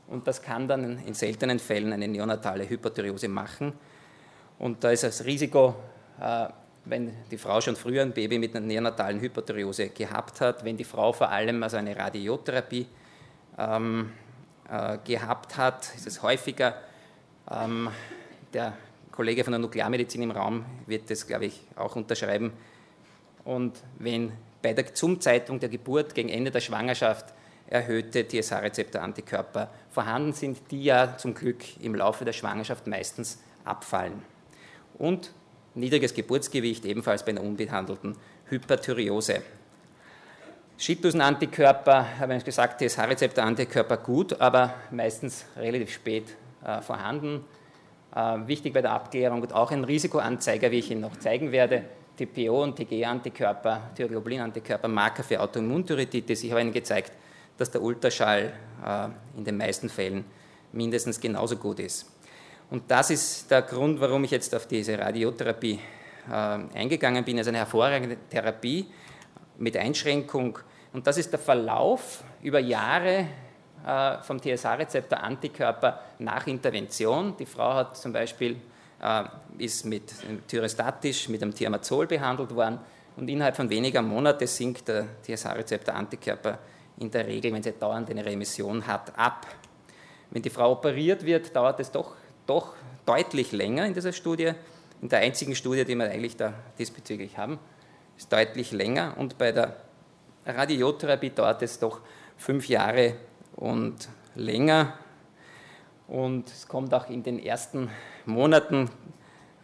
und 0.07 0.27
das 0.27 0.41
kann 0.41 0.67
dann 0.67 0.99
in 1.05 1.13
seltenen 1.13 1.59
Fällen 1.59 1.91
eine 1.91 2.07
neonatale 2.07 2.69
Hyperthyreose 2.69 3.27
machen. 3.27 3.73
Und 4.59 4.83
da 4.83 4.91
ist 4.91 5.03
das 5.03 5.25
Risiko, 5.25 5.75
äh, 6.19 6.47
wenn 6.85 7.13
die 7.31 7.37
Frau 7.37 7.61
schon 7.61 7.75
früher 7.75 8.01
ein 8.01 8.13
Baby 8.13 8.39
mit 8.39 8.55
einer 8.55 8.65
neonatalen 8.65 9.19
Hyperthyreose 9.21 9.89
gehabt 9.89 10.41
hat, 10.41 10.65
wenn 10.65 10.77
die 10.77 10.83
Frau 10.83 11.13
vor 11.13 11.29
allem 11.29 11.63
also 11.63 11.77
eine 11.77 11.95
Radiotherapie 11.95 12.87
ähm, 13.57 14.11
äh, 14.69 14.97
gehabt 15.03 15.57
hat, 15.57 15.93
ist 15.95 16.07
es 16.07 16.21
häufiger. 16.21 16.75
Ähm, 17.49 17.89
der 18.53 18.73
Kollege 19.11 19.43
von 19.43 19.51
der 19.51 19.59
Nuklearmedizin 19.59 20.23
im 20.23 20.31
Raum 20.31 20.65
wird 20.87 21.09
das, 21.09 21.25
glaube 21.27 21.45
ich, 21.45 21.61
auch 21.75 21.95
unterschreiben. 21.95 22.51
Und 23.45 23.77
wenn 23.99 24.33
bei 24.61 24.73
der, 24.73 24.93
zum 24.93 25.21
Zeitpunkt 25.21 25.63
der 25.63 25.69
Geburt 25.69 26.15
gegen 26.15 26.29
Ende 26.29 26.51
der 26.51 26.61
Schwangerschaft 26.61 27.33
erhöhte 27.67 28.27
TSH-Rezeptor-Antikörper 28.27 29.69
vorhanden 29.89 30.33
sind, 30.33 30.59
die 30.71 30.83
ja 30.83 31.17
zum 31.17 31.33
Glück 31.33 31.81
im 31.81 31.95
Laufe 31.95 32.25
der 32.25 32.33
Schwangerschaft 32.33 32.87
meistens 32.87 33.41
abfallen. 33.63 34.21
Und 34.97 35.31
niedriges 35.75 36.13
Geburtsgewicht 36.13 36.85
ebenfalls 36.85 37.23
bei 37.23 37.31
einer 37.31 37.41
unbehandelten 37.41 38.15
Hyperthyreose. 38.49 39.41
Schilddrüsenantikörper, 40.77 42.19
habe 42.19 42.35
ich 42.35 42.43
gesagt, 42.43 42.81
TSH-Rezeptor-Antikörper 42.81 43.97
gut, 43.97 44.39
aber 44.41 44.73
meistens 44.91 45.45
relativ 45.55 45.93
spät 45.93 46.35
äh, 46.65 46.81
vorhanden. 46.81 47.45
Äh, 48.15 48.47
wichtig 48.47 48.73
bei 48.73 48.81
der 48.81 48.91
Abklärung 48.91 49.41
und 49.41 49.53
auch 49.53 49.71
ein 49.71 49.83
Risikoanzeiger, 49.83 50.71
wie 50.71 50.79
ich 50.79 50.91
Ihnen 50.91 51.01
noch 51.01 51.17
zeigen 51.17 51.51
werde. 51.51 51.83
TPO 52.17 52.63
und 52.63 52.75
TG-Antikörper, 52.75 53.91
Thyroglobulin-Antikörper, 53.95 54.87
Marker 54.87 55.23
für 55.23 55.39
Autoimmunthyreoiditis. 55.41 56.43
Ich 56.43 56.51
habe 56.51 56.61
Ihnen 56.61 56.73
gezeigt, 56.73 57.11
dass 57.57 57.71
der 57.71 57.81
Ultraschall 57.81 58.53
äh, 58.85 59.07
in 59.37 59.45
den 59.45 59.57
meisten 59.57 59.89
Fällen 59.89 60.25
mindestens 60.71 61.19
genauso 61.19 61.55
gut 61.55 61.79
ist. 61.79 62.11
Und 62.73 62.89
das 62.89 63.11
ist 63.11 63.51
der 63.51 63.61
Grund, 63.61 64.01
warum 64.01 64.23
ich 64.23 64.31
jetzt 64.31 64.55
auf 64.55 64.65
diese 64.65 64.97
Radiotherapie 64.97 65.79
äh, 66.27 66.33
eingegangen 66.33 67.23
bin. 67.23 67.37
Also 67.37 67.51
eine 67.51 67.59
hervorragende 67.59 68.17
Therapie 68.27 68.87
mit 69.59 69.77
Einschränkung. 69.77 70.57
Und 70.91 71.05
das 71.05 71.19
ist 71.19 71.31
der 71.31 71.37
Verlauf 71.37 72.23
über 72.41 72.57
Jahre 72.57 73.27
äh, 73.85 74.17
vom 74.23 74.41
TSH-Rezeptor 74.41 75.19
Antikörper 75.19 75.99
nach 76.17 76.47
Intervention. 76.47 77.37
Die 77.37 77.45
Frau 77.45 77.75
hat 77.75 77.95
zum 77.95 78.11
Beispiel 78.11 78.55
äh, 78.99 79.23
ist 79.59 79.85
mit 79.85 80.11
Thyrostatisch, 80.47 81.29
mit 81.29 81.43
einem 81.43 81.53
Thiamazol 81.53 82.07
behandelt 82.07 82.55
worden 82.55 82.79
und 83.15 83.29
innerhalb 83.29 83.55
von 83.55 83.69
weniger 83.69 84.01
Monaten 84.01 84.47
sinkt 84.47 84.87
der 84.87 85.05
TSH-Rezeptor 85.21 85.93
Antikörper 85.93 86.57
in 86.97 87.11
der 87.11 87.27
Regel, 87.27 87.53
wenn 87.53 87.61
sie 87.61 87.73
dauernd 87.73 88.09
eine 88.09 88.25
Remission 88.25 88.87
hat, 88.87 89.15
ab. 89.15 89.45
Wenn 90.31 90.41
die 90.41 90.49
Frau 90.49 90.71
operiert 90.71 91.23
wird, 91.23 91.55
dauert 91.55 91.79
es 91.79 91.91
doch, 91.91 92.15
doch 92.45 92.73
deutlich 93.05 93.51
länger 93.51 93.85
in 93.85 93.93
dieser 93.93 94.13
Studie. 94.13 94.53
In 95.01 95.09
der 95.09 95.19
einzigen 95.19 95.55
Studie, 95.55 95.85
die 95.85 95.95
wir 95.95 96.09
eigentlich 96.09 96.37
da 96.37 96.53
diesbezüglich 96.77 97.37
haben, 97.37 97.59
ist 98.17 98.31
deutlich 98.31 98.71
länger. 98.71 99.15
Und 99.17 99.37
bei 99.37 99.51
der 99.51 99.75
Radiotherapie 100.45 101.31
dauert 101.31 101.61
es 101.61 101.79
doch 101.79 101.99
fünf 102.37 102.67
Jahre 102.67 103.15
und 103.55 104.07
länger. 104.35 104.93
Und 106.07 106.47
es 106.47 106.67
kommt 106.67 106.93
auch 106.93 107.09
in 107.09 107.23
den 107.23 107.39
ersten 107.39 107.89
Monaten 108.25 108.89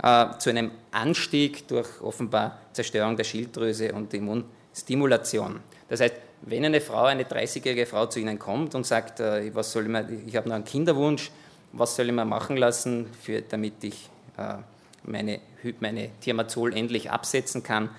äh, 0.01 0.37
zu 0.37 0.49
einem 0.49 0.71
Anstieg 0.91 1.67
durch 1.67 2.01
offenbar 2.01 2.59
Zerstörung 2.73 3.17
der 3.17 3.23
Schilddrüse 3.23 3.93
und 3.93 4.13
Immunstimulation. 4.13 5.59
Das 5.87 5.99
heißt, 5.99 6.15
wenn 6.41 6.63
eine 6.63 6.79
Frau, 6.79 7.03
eine 7.03 7.23
30-jährige 7.23 7.85
Frau 7.85 8.05
zu 8.05 8.19
Ihnen 8.19 8.39
kommt 8.39 8.75
und 8.75 8.85
sagt, 8.85 9.19
äh, 9.19 9.53
was 9.53 9.71
soll 9.71 9.93
ich, 9.93 10.27
ich 10.27 10.35
habe 10.35 10.47
noch 10.47 10.55
einen 10.55 10.65
Kinderwunsch, 10.65 11.31
was 11.71 11.95
soll 11.95 12.07
ich 12.07 12.11
mir 12.11 12.25
machen 12.25 12.57
lassen, 12.57 13.07
für, 13.21 13.41
damit 13.41 13.83
ich 13.83 14.09
äh, 14.37 14.55
meine, 15.03 15.39
meine 15.79 16.09
Thiamazol 16.19 16.75
endlich 16.75 17.11
absetzen 17.11 17.63
kann, 17.63 17.89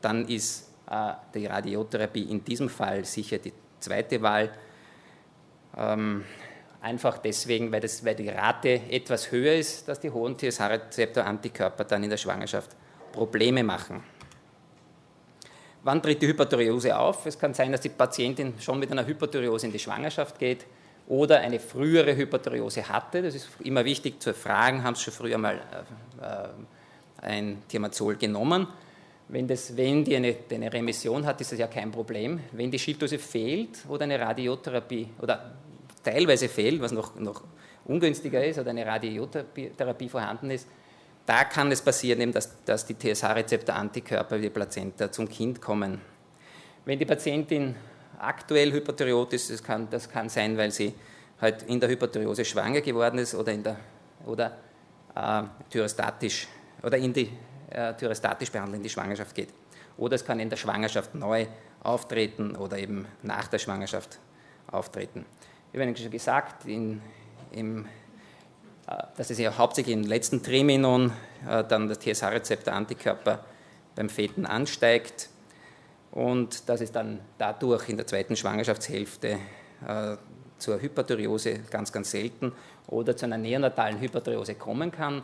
dann 0.00 0.28
ist 0.28 0.70
äh, 0.90 1.12
die 1.34 1.46
Radiotherapie 1.46 2.24
in 2.24 2.44
diesem 2.44 2.68
Fall 2.68 3.04
sicher 3.04 3.38
die 3.38 3.52
zweite 3.80 4.20
Wahl. 4.22 4.52
Ähm, 5.76 6.24
einfach 6.80 7.18
deswegen, 7.18 7.72
weil, 7.72 7.80
das, 7.80 8.04
weil 8.04 8.14
die 8.14 8.28
Rate 8.28 8.80
etwas 8.90 9.32
höher 9.32 9.54
ist, 9.54 9.88
dass 9.88 10.00
die 10.00 10.10
hohen 10.10 10.36
TSH-Rezeptor-Antikörper 10.36 11.84
dann 11.84 12.04
in 12.04 12.10
der 12.10 12.18
Schwangerschaft 12.18 12.76
Probleme 13.12 13.64
machen. 13.64 14.02
Wann 15.82 16.02
tritt 16.02 16.20
die 16.22 16.28
Hyperthyreose 16.28 16.96
auf? 16.96 17.26
Es 17.26 17.38
kann 17.38 17.52
sein, 17.54 17.72
dass 17.72 17.80
die 17.80 17.90
Patientin 17.90 18.54
schon 18.58 18.78
mit 18.78 18.90
einer 18.90 19.06
Hyperthyreose 19.06 19.66
in 19.66 19.72
die 19.72 19.78
Schwangerschaft 19.78 20.38
geht 20.38 20.66
oder 21.06 21.40
eine 21.40 21.60
frühere 21.60 22.16
Hyperthyreose 22.16 22.88
hatte. 22.88 23.22
Das 23.22 23.34
ist 23.34 23.48
immer 23.60 23.84
wichtig 23.84 24.22
zu 24.22 24.32
fragen, 24.32 24.82
haben 24.82 24.94
Sie 24.94 25.02
schon 25.04 25.14
früher 25.14 25.38
mal 25.38 25.60
äh, 26.20 26.24
äh 26.24 26.48
ein 27.24 27.62
Thiamazol 27.68 28.16
genommen? 28.16 28.66
Wenn, 29.28 29.48
das, 29.48 29.74
wenn 29.76 30.04
die 30.04 30.16
eine, 30.16 30.36
eine, 30.50 30.70
Remission 30.70 31.24
hat, 31.24 31.40
ist 31.40 31.52
das 31.52 31.58
ja 31.58 31.66
kein 31.66 31.90
Problem. 31.90 32.40
Wenn 32.52 32.70
die 32.70 32.78
Schilddrüse 32.78 33.18
fehlt 33.18 33.78
oder 33.88 34.04
eine 34.04 34.20
Radiotherapie 34.20 35.08
oder 35.22 35.54
teilweise 36.02 36.48
fehlt, 36.48 36.82
was 36.82 36.92
noch, 36.92 37.18
noch 37.18 37.42
ungünstiger 37.86 38.44
ist, 38.44 38.58
oder 38.58 38.70
eine 38.70 38.84
Radiotherapie 38.84 40.08
vorhanden 40.08 40.50
ist, 40.50 40.68
da 41.24 41.44
kann 41.44 41.72
es 41.72 41.80
passieren, 41.80 42.32
dass, 42.32 42.62
dass 42.64 42.84
die 42.84 42.94
TSH-Rezeptor-Antikörper 42.94 44.36
wie 44.36 44.42
die 44.42 44.50
Plazenta 44.50 45.10
zum 45.10 45.26
Kind 45.26 45.62
kommen. 45.62 46.02
Wenn 46.84 46.98
die 46.98 47.06
Patientin 47.06 47.74
aktuell 48.26 48.72
hyperthyreot 48.72 49.32
das 49.32 49.62
kann, 49.62 49.88
das 49.90 50.08
kann 50.08 50.28
sein, 50.28 50.56
weil 50.56 50.70
sie 50.70 50.94
halt 51.40 51.62
in 51.64 51.80
der 51.80 51.88
Hyperthyreose 51.88 52.44
schwanger 52.44 52.80
geworden 52.80 53.18
ist 53.18 53.34
oder, 53.34 53.52
in 53.52 53.62
der, 53.62 53.76
oder 54.26 54.58
äh, 55.14 55.42
thyrostatisch 55.70 56.48
oder 56.82 56.96
in 56.98 57.12
die 57.12 57.30
äh, 57.70 57.94
thyrostatisch 57.94 58.50
behandeln, 58.50 58.76
in 58.76 58.82
die 58.82 58.90
Schwangerschaft 58.90 59.34
geht. 59.34 59.48
Oder 59.96 60.16
es 60.16 60.24
kann 60.24 60.40
in 60.40 60.50
der 60.50 60.56
Schwangerschaft 60.56 61.14
neu 61.14 61.46
auftreten 61.82 62.56
oder 62.56 62.78
eben 62.78 63.06
nach 63.22 63.48
der 63.48 63.58
Schwangerschaft 63.58 64.18
auftreten. 64.70 65.24
Ich 65.72 65.80
habe 65.80 65.96
schon 65.96 66.10
gesagt, 66.10 66.66
in, 66.66 67.00
im 67.52 67.86
äh, 68.86 69.02
dass 69.16 69.30
es 69.30 69.38
ja 69.38 69.56
hauptsächlich 69.56 69.94
im 69.94 70.02
letzten 70.02 70.42
Triminon 70.42 71.12
äh, 71.48 71.64
dann 71.64 71.88
der 71.88 71.98
TSH-Rezeptor-Antikörper 71.98 73.44
beim 73.94 74.08
Feten 74.08 74.44
ansteigt 74.46 75.30
und 76.14 76.68
dass 76.68 76.80
es 76.80 76.92
dann 76.92 77.20
dadurch 77.38 77.88
in 77.88 77.96
der 77.96 78.06
zweiten 78.06 78.36
Schwangerschaftshälfte 78.36 79.38
äh, 79.86 80.16
zur 80.58 80.80
Hyperthyreose 80.80 81.60
ganz, 81.70 81.92
ganz 81.92 82.12
selten 82.12 82.52
oder 82.86 83.16
zu 83.16 83.26
einer 83.26 83.38
neonatalen 83.38 84.00
Hyperthyreose 84.00 84.54
kommen 84.54 84.90
kann. 84.90 85.22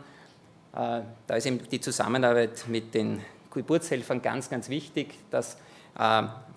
Da 0.73 1.03
ist 1.35 1.45
eben 1.45 1.59
die 1.69 1.81
Zusammenarbeit 1.81 2.65
mit 2.67 2.93
den 2.93 3.19
Geburtshelfern 3.53 4.21
ganz, 4.21 4.49
ganz 4.49 4.69
wichtig, 4.69 5.15
dass 5.29 5.57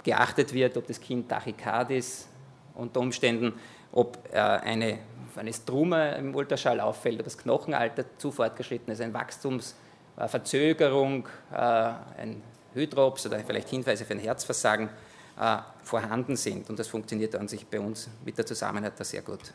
geachtet 0.05 0.53
wird, 0.53 0.77
ob 0.77 0.87
das 0.87 1.01
Kind 1.01 1.29
Tachykard 1.29 1.91
ist, 1.91 2.29
unter 2.75 3.01
Umständen, 3.01 3.55
ob 3.91 4.19
eine 4.33 5.01
eine 5.37 5.53
Struma 5.53 6.11
im 6.11 6.33
Ultraschall 6.35 6.81
auffällt, 6.81 7.21
ob 7.21 7.25
das 7.25 7.39
Knochenalter 7.39 8.05
zu 8.19 8.33
fortgeschritten 8.33 8.93
ist, 8.93 9.01
eine 9.01 9.15
Wachstumsverzögerung, 9.15 11.27
äh, 11.53 11.57
ein 11.57 12.43
Hydrops 12.75 13.27
oder 13.27 13.39
vielleicht 13.41 13.69
Hinweise 13.69 14.05
für 14.05 14.15
ein 14.15 14.19
Herzversagen 14.19 14.89
äh, 15.39 15.59
vorhanden 15.83 16.37
sind. 16.37 16.69
Und 16.71 16.79
das 16.79 16.89
funktioniert 16.89 17.35
an 17.35 17.49
sich 17.49 17.67
bei 17.67 17.81
uns 17.81 18.09
mit 18.25 18.39
der 18.39 18.47
Zusammenarbeit 18.47 18.99
da 18.99 19.05
sehr 19.05 19.23
gut. 19.23 19.53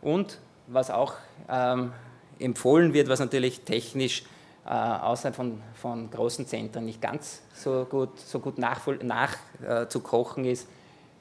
Und 0.00 0.38
was 0.66 0.90
auch 0.90 1.14
ähm, 1.48 1.92
empfohlen 2.38 2.92
wird, 2.92 3.08
was 3.08 3.20
natürlich 3.20 3.62
technisch 3.62 4.24
äh, 4.64 4.70
außerhalb 4.70 5.34
von, 5.34 5.62
von 5.74 6.10
großen 6.10 6.46
Zentren 6.46 6.84
nicht 6.84 7.00
ganz 7.00 7.40
so 7.54 7.86
gut, 7.88 8.20
so 8.20 8.38
gut 8.38 8.58
nachzukochen 8.58 10.42
nach, 10.42 10.48
äh, 10.48 10.52
ist, 10.52 10.68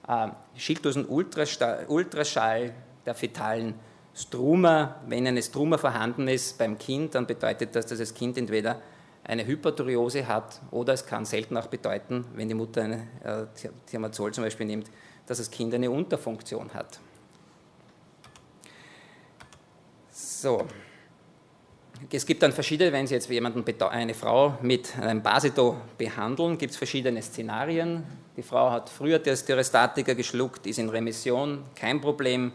äh, 0.07 0.27
Schilddrüsen-Ultraschall 0.55 2.73
der 3.05 3.15
fetalen 3.15 3.75
Struma. 4.13 4.97
Wenn 5.07 5.27
eine 5.27 5.41
Struma 5.41 5.77
vorhanden 5.77 6.27
ist 6.27 6.57
beim 6.57 6.77
Kind, 6.77 7.15
dann 7.15 7.25
bedeutet 7.25 7.73
das, 7.75 7.85
dass 7.85 7.99
das 7.99 8.13
Kind 8.13 8.37
entweder 8.37 8.81
eine 9.23 9.45
Hyperthyreose 9.45 10.27
hat 10.27 10.61
oder 10.71 10.93
es 10.93 11.05
kann 11.05 11.25
selten 11.25 11.57
auch 11.57 11.67
bedeuten, 11.67 12.25
wenn 12.35 12.47
die 12.47 12.53
Mutter 12.53 12.83
eine 12.83 13.07
äh, 13.23 13.69
Thiamazol 13.87 14.33
zum 14.33 14.43
Beispiel 14.43 14.65
nimmt, 14.65 14.89
dass 15.25 15.39
das 15.39 15.51
Kind 15.51 15.73
eine 15.73 15.91
Unterfunktion 15.91 16.73
hat. 16.73 16.99
So. 20.11 20.65
Es 22.11 22.25
gibt 22.25 22.43
dann 22.43 22.51
verschiedene, 22.51 22.91
wenn 22.91 23.07
Sie 23.07 23.15
jetzt 23.15 23.29
jemanden, 23.29 23.65
eine 23.89 24.13
Frau 24.13 24.57
mit 24.61 24.97
einem 24.99 25.21
Basito 25.21 25.77
behandeln, 25.97 26.57
gibt 26.57 26.71
es 26.71 26.77
verschiedene 26.77 27.21
Szenarien. 27.21 28.03
Die 28.37 28.43
Frau 28.43 28.69
hat 28.69 28.89
früher 28.89 29.17
das 29.17 29.43
Thyrostatika 29.43 30.13
geschluckt, 30.13 30.67
ist 30.67 30.77
in 30.77 30.89
Remission, 30.89 31.63
kein 31.75 31.99
Problem. 31.99 32.53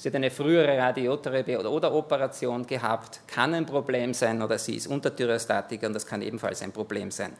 Sie 0.00 0.08
hat 0.08 0.14
eine 0.14 0.30
frühere 0.30 0.78
Radiotherapie 0.78 1.58
oder, 1.58 1.92
Operation 1.92 2.66
gehabt, 2.66 3.20
kann 3.26 3.52
ein 3.52 3.66
Problem 3.66 4.14
sein, 4.14 4.40
oder 4.40 4.58
sie 4.58 4.76
ist 4.76 4.86
Unterthyrostatik 4.86 5.82
und 5.82 5.92
das 5.92 6.06
kann 6.06 6.22
ebenfalls 6.22 6.62
ein 6.62 6.72
Problem 6.72 7.10
sein. 7.10 7.34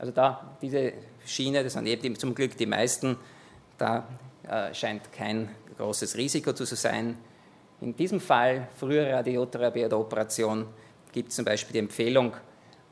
Also 0.00 0.12
da 0.12 0.56
diese 0.60 0.94
Schiene, 1.24 1.62
das 1.62 1.74
sind 1.74 1.86
eben 1.86 2.18
zum 2.18 2.34
Glück 2.34 2.56
die 2.56 2.66
meisten, 2.66 3.16
da 3.78 4.04
äh, 4.48 4.74
scheint 4.74 5.12
kein 5.12 5.50
großes 5.78 6.16
Risiko 6.16 6.52
zu 6.52 6.64
sein. 6.64 7.18
In 7.80 7.94
diesem 7.94 8.18
Fall, 8.18 8.66
frühere 8.74 9.12
Radiotherapie 9.12 9.84
oder 9.84 10.00
Operation, 10.00 10.66
gibt 11.12 11.28
es 11.28 11.36
zum 11.36 11.44
Beispiel 11.44 11.74
die 11.74 11.78
Empfehlung, 11.78 12.32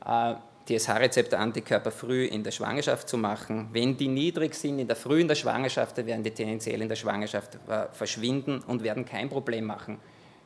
äh, 0.05 0.35
TSH-Rezeptor-Antikörper 0.77 1.91
früh 1.91 2.25
in 2.25 2.43
der 2.43 2.51
Schwangerschaft 2.51 3.09
zu 3.09 3.17
machen. 3.17 3.69
Wenn 3.73 3.97
die 3.97 4.07
niedrig 4.07 4.55
sind 4.55 4.79
in 4.79 4.87
der 4.87 4.95
früh 4.95 5.21
in 5.21 5.27
der 5.27 5.35
Schwangerschaft, 5.35 5.97
dann 5.97 6.05
werden 6.05 6.23
die 6.23 6.31
tendenziell 6.31 6.81
in 6.81 6.89
der 6.89 6.95
Schwangerschaft 6.95 7.55
äh, 7.67 7.87
verschwinden 7.91 8.61
und 8.67 8.83
werden 8.83 9.05
kein 9.05 9.29
Problem 9.29 9.65
machen. 9.65 9.99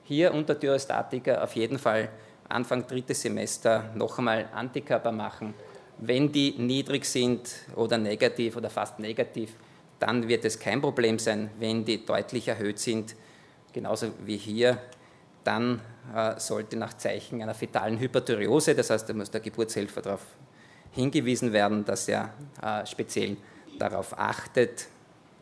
Hier 0.04 0.34
unter 0.34 0.60
Thyrostatika 0.60 1.44
auf 1.44 1.56
jeden 1.56 1.80
Fall 1.80 2.10
Anfang 2.48 2.86
drittes 2.86 3.22
Semester 3.22 3.90
noch 3.96 4.20
einmal 4.20 4.48
Antikörper 4.54 5.12
machen 5.12 5.54
Wenn 5.98 6.32
die 6.32 6.56
niedrig 6.58 7.06
sind 7.06 7.50
oder 7.76 7.98
negativ 7.98 8.58
oder 8.58 8.70
fast 8.70 9.00
negativ, 9.00 9.54
dann 10.00 10.28
wird 10.28 10.44
es 10.46 10.60
kein 10.60 10.82
Problem 10.82 11.18
sein. 11.20 11.50
Wenn 11.58 11.86
die 11.86 12.06
deutlich 12.06 12.48
erhöht 12.48 12.80
sind, 12.80 13.16
genauso 13.72 14.08
wie 14.26 14.38
hier, 14.38 14.78
dann 15.46 15.80
äh, 16.14 16.40
sollte 16.40 16.76
nach 16.76 16.94
Zeichen 16.96 17.42
einer 17.42 17.54
fetalen 17.54 17.98
Hyperthyreose, 18.00 18.76
das 18.76 18.90
heißt, 18.90 19.08
da 19.08 19.14
muss 19.14 19.32
der 19.32 19.42
Geburtshelfer 19.42 20.02
darauf 20.02 20.26
hingewiesen 20.92 21.54
werden, 21.54 21.86
dass 21.86 22.08
er 22.08 22.34
äh, 22.62 22.86
speziell 22.86 23.38
darauf 23.80 24.18
achtet 24.18 24.88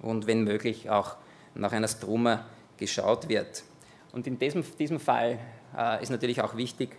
und 0.01 0.27
wenn 0.27 0.43
möglich 0.43 0.89
auch 0.89 1.15
nach 1.55 1.71
einer 1.71 1.87
Struma 1.87 2.45
geschaut 2.77 3.29
wird. 3.29 3.63
Und 4.11 4.27
in 4.27 4.37
diesem, 4.37 4.63
diesem 4.77 4.99
Fall 4.99 5.39
äh, 5.77 6.01
ist 6.01 6.09
natürlich 6.09 6.41
auch 6.41 6.55
wichtig, 6.55 6.95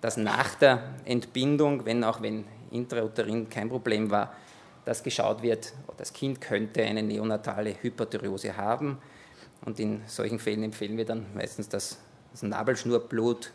dass 0.00 0.16
nach 0.16 0.54
der 0.56 0.82
Entbindung, 1.04 1.84
wenn 1.84 2.04
auch 2.04 2.20
wenn 2.20 2.44
intrauterin 2.70 3.48
kein 3.48 3.68
Problem 3.68 4.10
war, 4.10 4.34
dass 4.84 5.02
geschaut 5.02 5.42
wird, 5.42 5.72
das 5.96 6.12
Kind 6.12 6.40
könnte 6.40 6.82
eine 6.82 7.02
neonatale 7.02 7.74
Hyperthyreose 7.80 8.56
haben. 8.56 8.98
Und 9.64 9.80
in 9.80 10.02
solchen 10.06 10.38
Fällen 10.38 10.62
empfehlen 10.62 10.96
wir 10.96 11.06
dann 11.06 11.26
meistens 11.34 11.68
das, 11.68 11.98
das 12.34 12.42
Nabelschnurblut, 12.42 13.52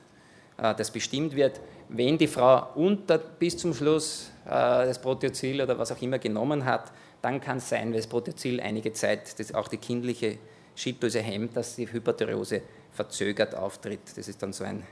äh, 0.58 0.74
das 0.74 0.90
bestimmt 0.90 1.36
wird. 1.36 1.60
Wenn 1.90 2.18
die 2.18 2.28
Frau 2.28 2.68
unter 2.76 3.18
bis 3.18 3.58
zum 3.58 3.74
Schluss 3.74 4.32
äh, 4.46 4.50
das 4.50 5.02
Proteozil 5.02 5.62
oder 5.62 5.78
was 5.78 5.92
auch 5.92 6.02
immer 6.02 6.18
genommen 6.18 6.64
hat, 6.66 6.92
dann 7.22 7.42
kann 7.42 7.58
es 7.58 7.68
sein, 7.68 7.90
wenn 7.92 7.98
das 7.98 8.08
Proteozil 8.08 8.62
einige 8.62 8.94
Zeit 8.94 9.38
das 9.40 9.54
auch 9.54 9.68
die 9.68 9.78
kindliche 9.78 10.38
Schilddrüse 10.76 11.20
hemmt, 11.20 11.58
dass 11.58 11.76
die 11.76 11.92
Hyperthyreose 11.92 12.62
verzögert 12.94 13.54
auftritt. 13.54 14.00
Das 14.16 14.30
ist 14.30 14.42
dann 14.42 14.54
so 14.54 14.64
ein 14.64 14.84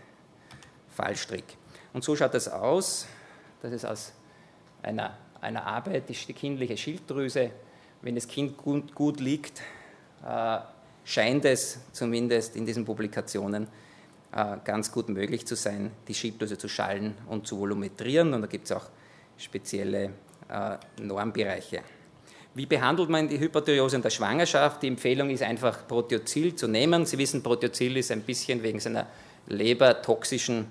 Fallstrick. 0.89 1.45
Und 1.93 2.04
so 2.04 2.15
schaut 2.15 2.34
das 2.34 2.50
aus. 2.50 3.08
Das 3.62 3.71
ist 3.71 3.86
aus 3.86 4.12
einer, 4.84 5.17
einer 5.39 5.65
Arbeit, 5.65 6.10
die 6.10 6.34
kindliche 6.34 6.76
Schilddrüse. 6.76 7.52
Wenn 8.02 8.15
das 8.15 8.28
Kind 8.28 8.58
gut, 8.58 8.93
gut 8.93 9.21
liegt, 9.21 9.62
äh, 10.26 10.60
scheint 11.08 11.46
es 11.46 11.80
zumindest 11.93 12.58
in 12.58 12.65
diesen 12.65 12.84
Publikationen 12.84 13.67
äh, 14.36 14.58
ganz 14.65 14.91
gut 14.91 15.08
möglich 15.08 15.48
zu 15.48 15.56
sein, 15.56 15.91
die 16.06 16.13
Schilddrüse 16.13 16.58
zu 16.58 16.67
schallen 16.67 17.15
und 17.30 17.48
zu 17.48 17.58
volumetrieren. 17.58 18.34
Und 18.34 18.41
da 18.41 18.48
gibt 18.48 18.65
es 18.65 18.74
auch 18.74 18.89
spezielle 19.38 20.12
äh, 20.50 20.78
Normbereiche. 21.02 21.80
Wie 22.54 22.65
behandelt 22.65 23.10
man 23.10 23.30
die 23.30 23.39
Hyperthyreose 23.39 23.96
in 23.96 24.02
der 24.02 24.10
Schwangerschaft? 24.10 24.84
Die 24.84 24.88
Empfehlung 24.88 25.30
ist 25.30 25.43
einfach 25.43 25.88
Proteozil 25.88 26.56
zu 26.56 26.67
nehmen. 26.67 27.06
Sie 27.06 27.17
wissen, 27.17 27.41
Proteozil 27.41 27.96
ist 27.96 28.12
ein 28.12 28.24
bisschen 28.24 28.62
wegen 28.62 28.82
seiner 28.82 29.08
lebertoxischen 29.48 30.67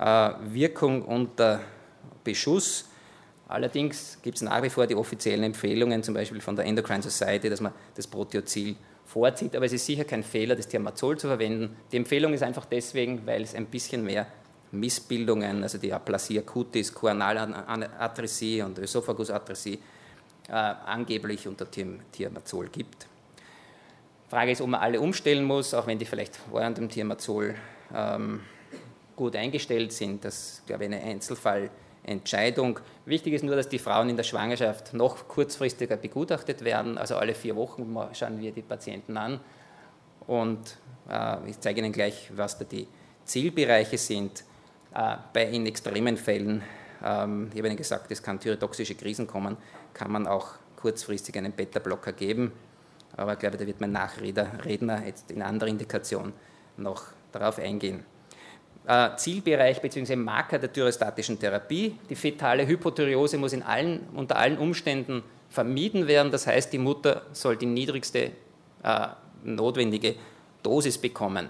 äh, 0.00 0.30
Wirkung 0.52 1.02
unter 1.02 1.60
Beschuss. 2.24 2.86
Allerdings 3.46 4.18
gibt 4.22 4.36
es 4.36 4.42
nach 4.42 4.62
wie 4.62 4.70
vor 4.70 4.86
die 4.86 4.94
offiziellen 4.94 5.44
Empfehlungen, 5.44 6.02
zum 6.02 6.14
Beispiel 6.14 6.40
von 6.40 6.56
der 6.56 6.64
Endocrine 6.64 7.02
Society, 7.02 7.50
dass 7.50 7.60
man 7.60 7.72
das 7.94 8.06
Proteozil 8.06 8.74
vorzieht. 9.06 9.56
Aber 9.56 9.64
es 9.64 9.72
ist 9.72 9.86
sicher 9.86 10.04
kein 10.04 10.22
Fehler, 10.22 10.54
das 10.56 10.68
Thiamazol 10.68 11.16
zu 11.18 11.28
verwenden. 11.28 11.76
Die 11.92 11.96
Empfehlung 11.96 12.34
ist 12.34 12.42
einfach 12.42 12.66
deswegen, 12.66 13.24
weil 13.26 13.42
es 13.42 13.54
ein 13.54 13.66
bisschen 13.66 14.04
mehr 14.04 14.26
Missbildungen, 14.72 15.62
also 15.62 15.78
die 15.78 15.92
Aplasie 15.92 16.42
cutis, 16.42 16.92
Koanalatresie 16.92 18.62
und 18.62 18.78
Ösophagusatresie, 18.78 19.78
äh, 20.48 20.52
angeblich 20.52 21.46
unter 21.48 21.66
Thiamazol 21.70 22.68
gibt. 22.68 23.06
Frage 24.28 24.50
ist, 24.50 24.60
ob 24.60 24.68
man 24.68 24.80
alle 24.80 25.00
umstellen 25.00 25.44
muss, 25.44 25.72
auch 25.72 25.86
wenn 25.86 25.98
die 25.98 26.04
vielleicht 26.04 26.40
während 26.52 26.78
dem 26.78 26.88
Thiamazol 26.88 27.54
ähm, 27.94 28.40
gut 29.14 29.36
eingestellt 29.36 29.92
sind. 29.92 30.24
Das 30.24 30.34
ist, 30.34 30.66
glaube 30.66 30.84
ich, 30.84 30.92
eine 30.92 31.00
Einzelfallentscheidung. 32.06 32.80
Wichtig 33.04 33.34
ist 33.34 33.44
nur, 33.44 33.56
dass 33.56 33.68
die 33.68 33.78
Frauen 33.78 34.08
in 34.08 34.16
der 34.16 34.24
Schwangerschaft 34.24 34.94
noch 34.94 35.28
kurzfristiger 35.28 35.96
begutachtet 35.96 36.64
werden. 36.64 36.98
Also 36.98 37.16
alle 37.16 37.34
vier 37.34 37.56
Wochen 37.56 37.96
schauen 38.12 38.40
wir 38.40 38.52
die 38.52 38.62
Patienten 38.62 39.16
an. 39.16 39.40
Und 40.26 40.76
äh, 41.08 41.36
ich 41.48 41.60
zeige 41.60 41.80
Ihnen 41.80 41.92
gleich, 41.92 42.30
was 42.34 42.58
da 42.58 42.64
die 42.64 42.88
Zielbereiche 43.24 43.98
sind. 43.98 44.44
Äh, 44.94 45.16
bei 45.32 45.44
in 45.44 45.66
extremen 45.66 46.16
Fällen, 46.16 46.62
ähm, 47.04 47.50
ich 47.52 47.58
habe 47.58 47.68
Ihnen 47.68 47.76
gesagt, 47.76 48.10
es 48.10 48.22
kann 48.22 48.40
thyrotoxische 48.40 48.94
Krisen 48.94 49.26
kommen, 49.26 49.56
kann 49.92 50.10
man 50.10 50.26
auch 50.26 50.54
kurzfristig 50.76 51.36
einen 51.36 51.52
Beta-Blocker 51.52 52.12
geben. 52.12 52.52
Aber 53.16 53.34
ich 53.34 53.38
glaube, 53.38 53.56
da 53.56 53.66
wird 53.66 53.80
mein 53.80 53.92
Nachredner 53.92 55.06
jetzt 55.06 55.30
in 55.30 55.42
anderer 55.42 55.70
Indikation 55.70 56.32
noch 56.76 57.04
darauf 57.32 57.58
eingehen. 57.58 58.04
Äh, 58.86 59.16
Zielbereich 59.16 59.80
bzw. 59.80 60.14
Marker 60.14 60.60
der 60.60 60.72
thyrostatischen 60.72 61.38
Therapie. 61.40 61.98
Die 62.08 62.14
fetale 62.14 62.66
Hypothyreose 62.66 63.36
muss 63.36 63.52
allen, 63.62 64.08
unter 64.14 64.36
allen 64.36 64.58
Umständen 64.58 65.24
vermieden 65.48 66.06
werden. 66.06 66.30
Das 66.30 66.46
heißt, 66.46 66.72
die 66.72 66.78
Mutter 66.78 67.22
soll 67.32 67.56
die 67.56 67.66
niedrigste 67.66 68.30
äh, 68.84 69.08
notwendige 69.42 70.14
Dosis 70.62 70.98
bekommen. 70.98 71.48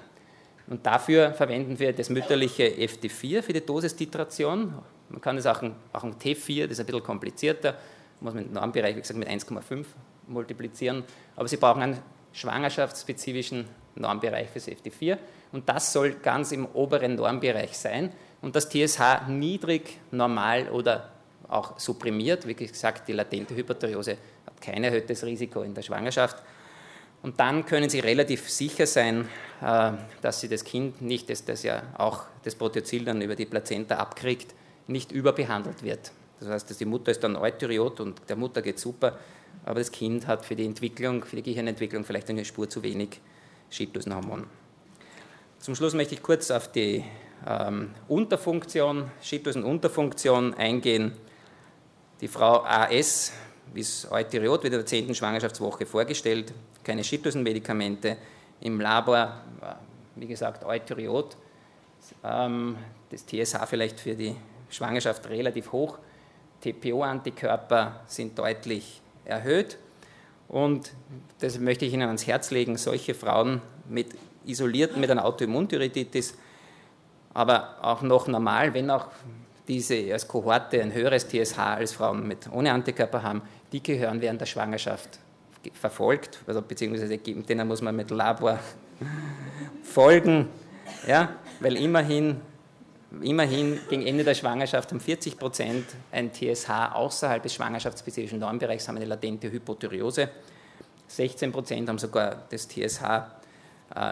Und 0.67 0.85
dafür 0.87 1.33
verwenden 1.33 1.79
wir 1.79 1.93
das 1.93 2.09
mütterliche 2.09 2.65
FT4 2.65 3.43
für 3.43 3.53
die 3.53 3.65
Dosistitration. 3.65 4.75
Man 5.11 5.21
kann 5.21 5.37
es 5.37 5.47
auch 5.47 5.61
ein, 5.61 5.75
auch 5.93 6.05
ein 6.05 6.15
T4, 6.15 6.63
das 6.63 6.73
ist 6.73 6.81
ein 6.81 6.87
bisschen 6.87 7.03
komplizierter, 7.03 7.75
muss 8.21 8.35
man 8.35 8.47
im 8.47 8.53
Normbereich, 8.53 8.97
wie 8.97 9.01
gesagt, 9.01 9.19
mit 9.19 9.29
1,5 9.29 9.85
multiplizieren. 10.27 11.05
Aber 11.37 11.47
Sie 11.47 11.59
brauchen 11.59 11.83
einen 11.83 11.99
schwangerschaftsspezifischen 12.33 13.67
Normbereich 13.95 14.49
fürs 14.49 14.69
FT4 14.69 15.19
und 15.57 15.67
das 15.71 15.91
soll 15.91 16.17
ganz 16.23 16.53
im 16.53 16.67
oberen 16.67 17.15
Normbereich 17.15 17.79
sein 17.79 18.13
und 18.43 18.55
das 18.55 18.69
TSH 18.69 19.27
niedrig, 19.29 19.99
normal 20.11 20.69
oder 20.69 21.09
auch 21.49 21.79
supprimiert. 21.79 22.47
Wie 22.47 22.53
gesagt, 22.53 23.09
die 23.09 23.15
latente 23.15 23.57
Hyperthyreose 23.57 24.19
hat 24.45 24.61
kein 24.61 24.85
erhöhtes 24.85 25.25
Risiko 25.25 25.63
in 25.63 25.73
der 25.73 25.81
Schwangerschaft. 25.81 26.43
Und 27.23 27.41
dann 27.41 27.65
können 27.65 27.89
Sie 27.89 28.01
relativ 28.01 28.51
sicher 28.51 28.87
sein, 28.87 29.31
äh, 29.63 29.93
dass 30.21 30.43
Sie 30.43 30.49
das 30.49 30.63
Kind 30.63 31.01
nicht, 31.01 31.31
das, 31.31 31.47
das 31.47 31.63
ja 31.63 31.85
auch 31.97 32.25
das 32.45 32.55
Proteozil 32.55 33.07
dann 33.07 33.23
über 33.23 33.35
die 33.35 33.47
Plazenta 33.47 33.97
abkriegt, 33.97 34.55
nicht 34.89 35.11
überbehandelt 35.11 35.83
wird. 35.83 36.13
Das 36.39 36.51
heißt, 36.51 36.69
dass 36.69 36.77
die 36.77 36.85
Mutter 36.85 37.13
ist 37.13 37.25
dann 37.25 37.35
Eutyriot 37.35 38.01
und 38.01 38.21
der 38.29 38.37
Mutter 38.37 38.61
geht 38.61 38.79
super, 38.79 39.19
aber 39.65 39.79
das 39.79 39.91
Kind 39.91 40.27
hat 40.27 40.45
für 40.45 40.55
die 40.55 40.67
Entwicklung, 40.67 41.25
für 41.25 41.37
die 41.37 41.43
Gehirnentwicklung 41.45 42.05
vielleicht 42.05 42.29
eine 42.29 42.45
Spur 42.45 42.69
zu 42.69 42.83
wenig 42.83 43.23
Schilddrüsenhormon. 43.71 44.66
Zum 45.59 45.75
Schluss 45.75 45.95
möchte 45.95 46.15
ich 46.15 46.23
kurz 46.23 46.51
auf 46.51 46.71
die 46.71 47.05
ähm, 47.47 47.91
Unterfunktion, 48.09 49.11
Schilddrüsenunterfunktion 49.23 50.55
eingehen. 50.55 51.13
Die 52.21 52.29
Frau 52.29 52.63
AS 52.63 53.33
ist 53.75 54.11
Eutyriot, 54.11 54.63
wird 54.63 54.73
in 54.73 54.79
der 54.79 54.87
10. 54.87 55.15
Schwangerschaftswoche 55.15 55.87
vorgestellt, 55.87 56.53
keine 56.85 57.03
Schilddrüsenmedikamente. 57.03 58.17
Im 58.61 58.81
Labor, 58.81 59.43
wie 60.15 60.27
gesagt, 60.27 60.65
Eutyriot. 60.65 61.37
Ähm, 62.25 62.77
das 63.11 63.27
TSH 63.27 63.67
vielleicht 63.67 64.01
für 64.01 64.15
die 64.15 64.35
Schwangerschaft 64.71 65.29
relativ 65.29 65.73
hoch. 65.73 65.99
TPO-Antikörper 66.63 68.01
sind 68.07 68.39
deutlich 68.39 69.01
erhöht. 69.25 69.79
Und 70.49 70.93
das 71.41 71.59
möchte 71.59 71.85
ich 71.85 71.93
Ihnen 71.93 72.07
ans 72.07 72.27
Herz 72.27 72.51
legen, 72.51 72.77
solche 72.77 73.15
Frauen 73.15 73.61
mit 73.89 74.15
isolierten, 74.47 75.01
mit 75.01 75.11
einer 75.11 75.25
Autoimmunthyreoiditis, 75.25 76.35
aber 77.35 77.77
auch 77.83 78.03
noch 78.03 78.29
normal, 78.29 78.73
wenn 78.75 78.91
auch 78.91 79.09
diese 79.69 80.13
als 80.13 80.27
Kohorte 80.27 80.81
ein 80.81 80.93
höheres 80.93 81.29
TSH 81.29 81.59
als 81.59 81.93
Frauen 81.93 82.27
mit 82.27 82.51
ohne 82.51 82.73
Antikörper 82.73 83.23
haben, 83.23 83.43
die 83.73 83.83
gehören 83.83 84.21
während 84.21 84.41
der 84.41 84.47
Schwangerschaft 84.47 85.19
verfolgt, 85.73 86.39
also 86.47 86.63
beziehungsweise 86.63 87.19
denen 87.19 87.67
muss 87.67 87.83
man 87.83 87.97
mit 87.97 88.11
Labor 88.11 88.59
folgen, 89.83 90.49
ja, 91.07 91.31
weil 91.61 91.77
immerhin 91.77 92.41
Immerhin 93.23 93.79
gegen 93.89 94.05
Ende 94.05 94.25
der 94.25 94.35
Schwangerschaft 94.35 94.91
haben 94.91 95.01
40 95.01 95.39
Prozent 95.39 95.87
ein 96.11 96.33
TSH 96.33 96.69
außerhalb 96.93 97.43
des 97.43 97.55
schwangerschaftsspezifischen 97.55 98.41
Normbereichs, 98.41 98.89
haben 98.89 98.97
eine 98.97 99.07
latente 99.07 99.51
Hypothyreose. 99.51 100.29
16 101.07 101.53
Prozent 101.53 101.89
haben 101.89 101.99
sogar 101.99 102.43
das 102.51 102.67
TSH 102.69 103.03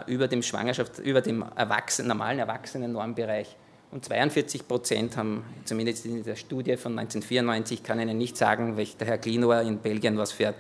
über 0.07 0.29
dem, 0.29 0.43
Schwangerschaft, 0.43 0.99
über 0.99 1.21
dem 1.21 1.45
Erwachsenen, 1.57 2.09
normalen 2.09 2.39
Erwachsenen-Normbereich. 2.39 3.57
Und 3.91 4.05
42 4.05 4.67
Prozent 4.67 5.17
haben, 5.17 5.45
zumindest 5.65 6.07
in 6.07 6.25
der 6.25 6.37
Studie 6.37 6.77
von 6.77 6.99
1994, 6.99 7.83
kann 7.83 8.01
ich 8.01 8.07
Ihnen 8.07 8.19
nicht 8.19 8.37
sagen, 8.37 8.77
welcher 8.77 8.99
der 8.99 9.07
Herr 9.07 9.19
Klinor 9.19 9.61
in 9.61 9.79
Belgien 9.79 10.19
was 10.19 10.33
für 10.33 10.55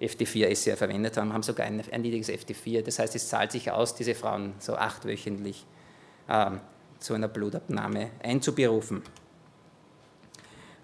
FT4-SCR 0.00 0.76
verwendet 0.76 1.16
haben, 1.16 1.32
haben 1.32 1.42
sogar 1.42 1.66
ein, 1.66 1.82
ein 1.92 2.02
niedriges 2.02 2.28
FT4. 2.28 2.82
Das 2.82 2.98
heißt, 2.98 3.14
es 3.14 3.28
zahlt 3.28 3.52
sich 3.52 3.70
aus, 3.70 3.94
diese 3.94 4.14
Frauen 4.14 4.54
so 4.58 4.74
achtwöchentlich 4.74 5.64
ähm, 6.28 6.60
zu 6.98 7.14
einer 7.14 7.28
Blutabnahme 7.28 8.10
einzuberufen. 8.22 9.02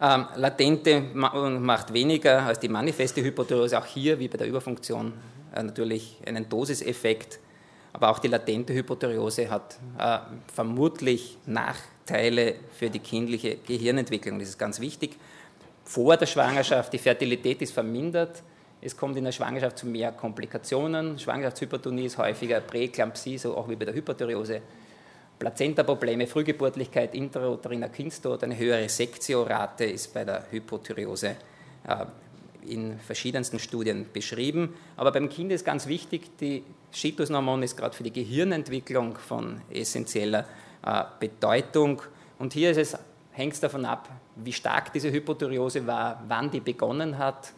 Ähm, 0.01 0.27
latente 0.37 1.01
macht 1.13 1.93
weniger 1.93 2.43
als 2.45 2.61
die 2.61 2.69
manifeste 2.69 3.23
Hypothyreose, 3.23 3.79
auch 3.79 3.87
hier 3.87 4.19
wie 4.19 4.29
bei 4.29 4.39
der 4.39 4.47
Überfunktion 4.47 5.13
äh, 5.55 5.63
natürlich 5.63 6.19
einen 6.25 6.49
Dosiseffekt, 6.49 7.41
aber 7.93 8.11
auch 8.11 8.19
die 8.19 8.29
latente 8.29 8.75
Hypothyreose 8.75 9.51
hat 9.51 9.79
äh, 9.99 10.19
vermutlich 10.53 11.39
Nachteile 11.47 12.55
für 12.73 12.91
die 12.91 13.01
kindliche 13.01 13.57
Gehirnentwicklung. 13.57 14.39
Das 14.39 14.49
ist 14.49 14.59
ganz 14.59 14.81
wichtig. 14.81 15.17
vor 15.85 16.17
der 16.17 16.27
Schwangerschaft, 16.27 16.93
die 16.93 16.99
Fertilität 16.99 17.61
ist 17.63 17.73
vermindert, 17.73 18.43
es 18.83 18.97
kommt 18.97 19.17
in 19.17 19.25
der 19.25 19.33
Schwangerschaft 19.33 19.79
zu 19.79 19.87
mehr 19.87 20.13
Komplikationen, 20.13 21.19
Schwangerschaftshypertonie 21.19 22.07
ist 22.07 22.17
häufiger, 22.17 22.61
Präeklampsie, 22.61 23.37
so 23.37 23.57
auch 23.57 23.69
wie 23.69 23.77
bei 23.77 23.85
der 23.85 23.95
Hyperthyreose, 23.95 24.63
Plazenta-Probleme, 25.39 26.27
Frühgeburtlichkeit, 26.27 27.15
intrauteriner 27.15 27.89
Kindstod, 27.89 28.45
eine 28.45 28.57
höhere 28.57 28.89
Sektiorate 28.89 29.85
ist 29.85 30.15
bei 30.15 30.25
der 30.25 30.45
Hypothyreose 30.51 31.37
äh, 31.89 32.07
in 32.67 32.99
verschiedensten 32.99 33.59
Studien 33.59 34.07
beschrieben. 34.13 34.75
Aber 34.97 35.13
beim 35.13 35.29
Kind 35.29 35.53
ist 35.53 35.65
ganz 35.65 35.87
wichtig, 35.87 36.37
die 36.39 36.65
Schilddrüsenhormon 36.93 37.63
ist 37.63 37.77
gerade 37.77 37.95
für 37.95 38.03
die 38.03 38.13
Gehirnentwicklung 38.13 39.17
von 39.17 39.61
essentieller 39.71 40.47
äh, 40.85 41.05
Bedeutung. 41.19 42.03
Und 42.39 42.53
hier 42.53 42.75
hängt 43.33 43.53
es 43.53 43.61
davon 43.61 43.85
ab, 43.85 44.09
wie 44.37 44.53
stark 44.53 44.93
diese 44.93 45.13
Hypothyreose 45.13 45.87
war, 45.87 46.23
wann 46.27 46.51
die 46.51 46.61
begonnen 46.61 47.19
hat, 47.19 47.53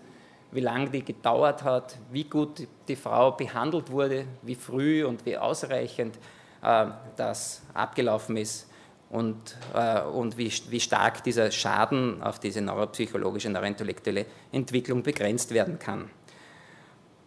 wie 0.50 0.60
lange 0.60 0.90
die 0.90 1.04
gedauert 1.04 1.62
hat, 1.62 1.96
wie 2.10 2.24
gut 2.24 2.66
die 2.88 2.96
Frau 2.96 3.32
behandelt 3.32 3.90
wurde, 3.90 4.26
wie 4.42 4.54
früh 4.54 5.04
und 5.04 5.24
wie 5.24 5.36
ausreichend 5.36 6.18
äh, 6.62 6.86
das 7.16 7.62
abgelaufen 7.74 8.36
ist 8.36 8.71
und, 9.12 9.56
äh, 9.74 10.00
und 10.00 10.38
wie, 10.38 10.50
wie 10.70 10.80
stark 10.80 11.22
dieser 11.22 11.50
Schaden 11.50 12.22
auf 12.22 12.40
diese 12.40 12.62
neuropsychologische, 12.62 13.50
neurointellektuelle 13.50 14.24
Entwicklung 14.50 15.02
begrenzt 15.02 15.52
werden 15.52 15.78
kann. 15.78 16.10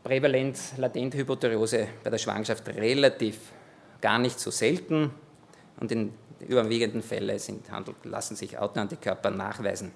Prävalenz 0.03 0.73
latente 0.77 1.17
Hypothyreose 1.17 1.87
bei 2.03 2.09
der 2.09 2.17
Schwangerschaft 2.17 2.67
relativ 2.69 3.37
gar 4.01 4.17
nicht 4.17 4.39
so 4.39 4.49
selten 4.49 5.11
und 5.79 5.91
in 5.91 6.11
überwiegenden 6.39 7.03
Fällen 7.03 7.37
sind, 7.37 7.65
lassen 8.03 8.35
sich 8.35 8.57
Autoantikörper 8.57 9.29
nachweisen. 9.29 9.91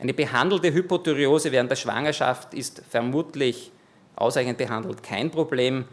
Eine 0.00 0.14
behandelte 0.14 0.72
Hypothyreose 0.72 1.52
während 1.52 1.70
der 1.70 1.76
Schwangerschaft 1.76 2.52
ist 2.52 2.82
vermutlich 2.90 3.70
ausreichend 4.16 4.58
behandelt 4.58 5.04
kein 5.04 5.30
Problem, 5.30 5.84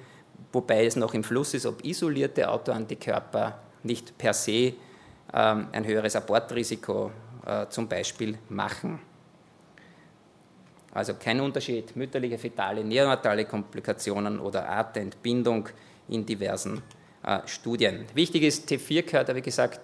wobei 0.52 0.86
es 0.86 0.96
noch 0.96 1.13
im 1.13 1.24
Fluss 1.24 1.54
ist, 1.54 1.68
ob 1.68 1.86
isolierte 1.86 2.50
Autoantikörper 2.50 3.60
nicht 3.84 4.18
per 4.18 4.34
se 4.34 4.74
ein 5.38 5.86
höheres 5.86 6.15
Abortrisiko 6.15 7.12
äh, 7.46 7.68
zum 7.70 7.88
Beispiel 7.88 8.38
machen. 8.50 9.00
Also 10.92 11.13
kein 11.13 11.39
Unterschied, 11.39 11.96
mütterliche, 11.96 12.38
fetale, 12.38 12.84
neonatale 12.84 13.46
Komplikationen 13.46 14.39
oder 14.39 14.68
Artentbindung 14.68 15.70
in 16.08 16.26
diversen 16.26 16.82
äh, 17.24 17.39
Studien. 17.46 18.06
Wichtig 18.13 18.44
ist, 18.44 18.70
T4 18.70 19.04
gehört, 19.04 19.36
wie 19.36 19.42
gesagt, 19.42 19.80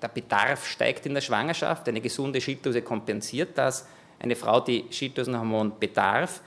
der 0.00 0.08
Bedarf 0.08 0.66
steigt 0.66 1.04
in 1.06 1.14
der 1.14 1.20
Schwangerschaft, 1.20 1.88
eine 1.88 2.00
gesunde 2.00 2.40
Schilddrüse 2.40 2.82
kompensiert 2.82 3.58
das. 3.58 3.86
Eine 4.18 4.36
Frau, 4.36 4.60
die 4.60 4.86
Schilddrüsenhormon 4.90 5.78
bedarf, 5.78 6.40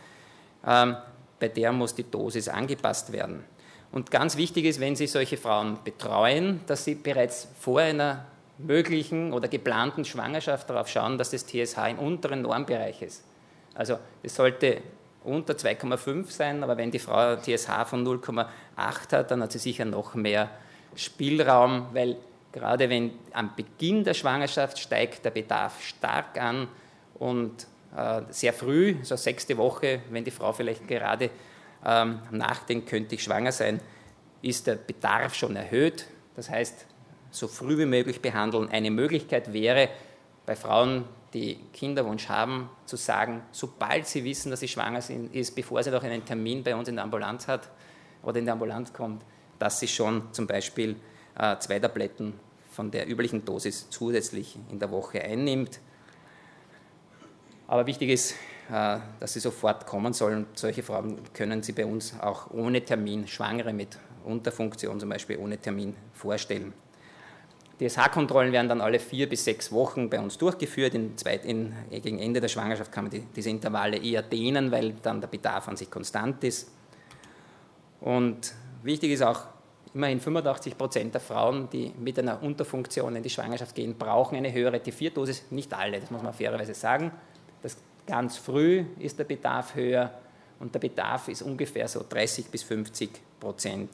ähm, 0.66 0.96
bei 1.40 1.50
der 1.50 1.72
muss 1.72 1.94
die 1.94 2.10
Dosis 2.10 2.48
angepasst 2.48 3.12
werden. 3.12 3.44
Und 3.94 4.10
ganz 4.10 4.38
wichtig 4.38 4.66
ist, 4.66 4.80
wenn 4.80 4.96
Sie 4.96 5.06
solche 5.06 5.38
Frauen 5.38 5.78
betreuen, 5.84 6.62
dass 6.66 6.84
Sie 6.84 6.96
bereits 6.96 7.48
vor 7.60 7.80
einer 7.80 8.26
möglichen 8.58 9.32
oder 9.32 9.48
geplanten 9.48 10.04
Schwangerschaft 10.04 10.68
darauf 10.70 10.90
schauen, 10.90 11.20
dass 11.20 11.30
das 11.30 11.46
TSH 11.46 11.78
im 11.92 12.00
unteren 12.00 12.42
Normbereich 12.42 13.04
ist. 13.04 13.24
Also 13.76 14.00
es 14.24 14.36
sollte 14.36 14.82
unter 15.24 15.54
2,5 15.54 16.32
sein, 16.32 16.64
aber 16.64 16.76
wenn 16.76 16.90
die 16.90 17.00
Frau 17.00 17.36
TSH 17.36 17.86
von 17.86 18.06
0,8 18.06 18.48
hat, 19.12 19.32
dann 19.32 19.44
hat 19.44 19.52
sie 19.52 19.60
sicher 19.60 19.86
noch 19.86 20.16
mehr 20.16 20.50
Spielraum, 20.96 21.88
weil 21.94 22.18
gerade 22.52 22.90
wenn 22.90 23.12
am 23.32 23.56
Beginn 23.56 24.04
der 24.04 24.16
Schwangerschaft 24.16 24.80
steigt 24.80 25.24
der 25.24 25.32
Bedarf 25.32 25.82
stark 25.82 26.40
an 26.42 26.68
und 27.16 27.68
äh, 27.96 28.22
sehr 28.30 28.54
früh, 28.54 28.96
so 29.04 29.16
sechste 29.16 29.58
Woche, 29.58 30.02
wenn 30.10 30.24
die 30.24 30.32
Frau 30.32 30.52
vielleicht 30.52 30.88
gerade 30.88 31.30
ähm, 31.86 32.20
nachdenkt, 32.32 32.90
könnte 32.90 33.16
ich 33.16 33.24
schwanger 33.24 33.52
sein, 33.52 33.82
ist 34.42 34.68
der 34.68 34.76
Bedarf 34.76 35.36
schon 35.36 35.56
erhöht. 35.56 36.06
Das 36.36 36.50
heißt, 36.50 36.86
so 37.32 37.48
früh 37.48 37.78
wie 37.78 37.86
möglich 37.86 38.22
behandeln. 38.22 38.70
Eine 38.70 38.92
Möglichkeit 38.92 39.54
wäre, 39.54 39.90
bei 40.46 40.56
Frauen, 40.56 41.06
die 41.34 41.58
Kinderwunsch 41.74 42.30
haben, 42.30 42.70
zu 42.86 42.96
sagen, 42.96 43.42
sobald 43.52 44.06
sie 44.06 44.24
wissen, 44.24 44.52
dass 44.52 44.60
sie 44.60 44.68
schwanger 44.68 45.02
sind, 45.02 45.34
ist, 45.34 45.56
bevor 45.56 45.82
sie 45.82 45.90
noch 45.90 46.04
einen 46.04 46.26
Termin 46.26 46.64
bei 46.64 46.76
uns 46.76 46.88
in 46.88 46.96
der 46.96 47.04
Ambulanz 47.04 47.48
hat 47.48 47.70
oder 48.22 48.40
in 48.40 48.46
der 48.46 48.54
Ambulanz 48.54 48.94
kommt, 48.94 49.24
dass 49.58 49.80
sie 49.80 49.88
schon 49.88 50.32
zum 50.34 50.46
Beispiel 50.46 50.96
äh, 51.38 51.58
zwei 51.58 51.80
Tabletten 51.80 52.34
von 52.70 52.92
der 52.92 53.08
üblichen 53.08 53.46
Dosis 53.46 53.90
zusätzlich 53.90 54.58
in 54.70 54.80
der 54.80 54.92
Woche 54.92 55.22
einnimmt. 55.22 55.80
Aber 57.68 57.88
wichtig 57.88 58.10
ist, 58.10 58.36
dass 58.70 59.34
sie 59.34 59.40
sofort 59.40 59.86
kommen 59.86 60.14
sollen. 60.14 60.48
Solche 60.54 60.84
Frauen 60.84 61.20
können 61.34 61.64
Sie 61.64 61.74
bei 61.74 61.86
uns 61.86 62.14
auch 62.20 62.52
ohne 62.52 62.84
Termin, 62.84 63.28
Schwangere 63.28 63.74
mit 63.74 63.98
Unterfunktion 64.24 65.00
zum 65.00 65.10
Beispiel 65.10 65.38
ohne 65.38 65.58
Termin 65.58 65.96
vorstellen. 66.14 66.74
DSH-Kontrollen 67.80 68.52
werden 68.52 68.70
dann 68.70 68.82
alle 68.82 69.00
vier 69.00 69.28
bis 69.28 69.44
sechs 69.44 69.72
Wochen 69.72 70.10
bei 70.10 70.20
uns 70.20 70.38
durchgeführt. 70.38 70.94
In 70.94 71.18
zweit, 71.18 71.44
in, 71.44 71.74
gegen 71.90 72.20
Ende 72.20 72.40
der 72.40 72.48
Schwangerschaft 72.48 72.92
kann 72.92 73.06
man 73.06 73.12
die, 73.12 73.22
diese 73.36 73.50
Intervalle 73.50 73.98
eher 73.98 74.22
dehnen, 74.22 74.72
weil 74.72 74.94
dann 75.02 75.20
der 75.20 75.28
Bedarf 75.28 75.68
an 75.68 75.76
sich 75.76 75.90
konstant 75.90 76.44
ist. 76.44 76.72
Und 78.00 78.54
wichtig 78.84 79.12
ist 79.12 79.24
auch, 79.24 79.42
immerhin 79.94 80.20
85 80.20 80.78
Prozent 80.78 81.14
der 81.14 81.22
Frauen, 81.22 81.70
die 81.72 81.92
mit 82.00 82.18
einer 82.20 82.42
Unterfunktion 82.42 83.16
in 83.16 83.24
die 83.24 83.30
Schwangerschaft 83.30 83.76
gehen, 83.76 83.96
brauchen 83.98 84.36
eine 84.36 84.52
höhere 84.54 84.78
T4-Dosis. 84.78 85.52
Nicht 85.52 85.74
alle, 85.74 86.00
das 86.00 86.12
muss 86.12 86.22
man 86.22 86.34
fairerweise 86.34 86.74
sagen. 86.74 87.12
Das 87.62 87.78
ganz 88.08 88.38
früh 88.38 88.86
ist 89.00 89.20
der 89.20 89.24
Bedarf 89.24 89.76
höher 89.76 90.12
und 90.60 90.74
der 90.74 90.80
Bedarf 90.80 91.28
ist 91.28 91.42
ungefähr 91.42 91.88
so 91.88 92.06
30 92.08 92.48
bis 92.48 92.64
50 92.64 93.10
Prozent 93.40 93.90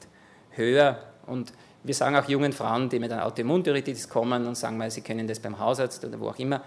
höher. 0.50 0.98
Und 1.26 1.52
wir 1.82 1.94
sagen 1.94 2.16
auch 2.16 2.28
jungen 2.28 2.52
Frauen, 2.52 2.88
die 2.88 2.98
mit 2.98 3.10
einer 3.12 3.26
Autoimmundiuritis 3.26 4.08
kommen 4.08 4.46
und 4.46 4.56
sagen 4.56 4.76
mal, 4.76 4.90
sie 4.90 5.00
können 5.00 5.26
das 5.26 5.40
beim 5.40 5.58
Hausarzt 5.58 6.04
oder 6.04 6.20
wo 6.20 6.28
auch 6.28 6.38
immer 6.38 6.62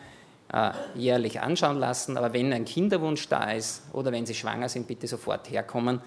äh, 0.51 0.71
jährlich 0.95 1.39
anschauen 1.39 1.77
lassen. 1.77 2.17
Aber 2.17 2.33
wenn 2.33 2.51
ein 2.53 2.65
Kinderwunsch 2.65 3.27
da 3.29 3.51
ist 3.51 3.83
oder 3.93 4.11
wenn 4.11 4.25
sie 4.25 4.35
schwanger 4.35 4.69
sind, 4.69 4.87
bitte 4.87 5.07
sofort 5.07 5.49
herkommen. 5.49 6.01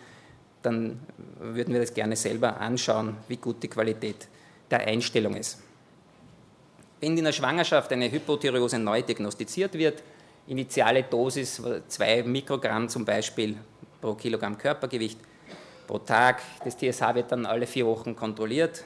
Dann 0.62 1.00
würden 1.38 1.72
wir 1.72 1.80
das 1.80 1.94
gerne 1.94 2.16
selber 2.16 2.60
anschauen, 2.60 3.16
wie 3.28 3.36
gut 3.36 3.62
die 3.62 3.68
Qualität 3.68 4.28
der 4.70 4.80
Einstellung 4.80 5.36
ist. 5.36 5.62
Wenn 7.00 7.16
in 7.16 7.24
der 7.24 7.32
Schwangerschaft 7.32 7.92
eine 7.92 8.10
Hypothyreose 8.10 8.78
neu 8.78 9.02
diagnostiziert 9.02 9.74
wird, 9.74 10.02
initiale 10.48 11.02
Dosis 11.04 11.62
2 11.88 12.22
Mikrogramm 12.24 12.88
zum 12.88 13.04
Beispiel 13.04 13.56
pro 14.00 14.14
Kilogramm 14.14 14.56
Körpergewicht 14.56 15.18
pro 15.86 15.98
Tag. 15.98 16.42
Das 16.64 16.76
TSH 16.76 17.14
wird 17.14 17.32
dann 17.32 17.46
alle 17.46 17.66
vier 17.66 17.86
Wochen 17.86 18.14
kontrolliert 18.14 18.84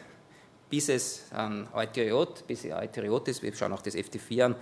bis 0.70 0.88
es 0.88 1.24
an 1.32 1.66
Euteriot, 1.74 2.46
bis 2.46 2.64
Euteriot 2.64 3.28
ist, 3.28 3.42
wir 3.42 3.54
schauen 3.54 3.72
auch 3.72 3.82
das 3.82 3.96
FT4 3.96 4.44
an, 4.44 4.54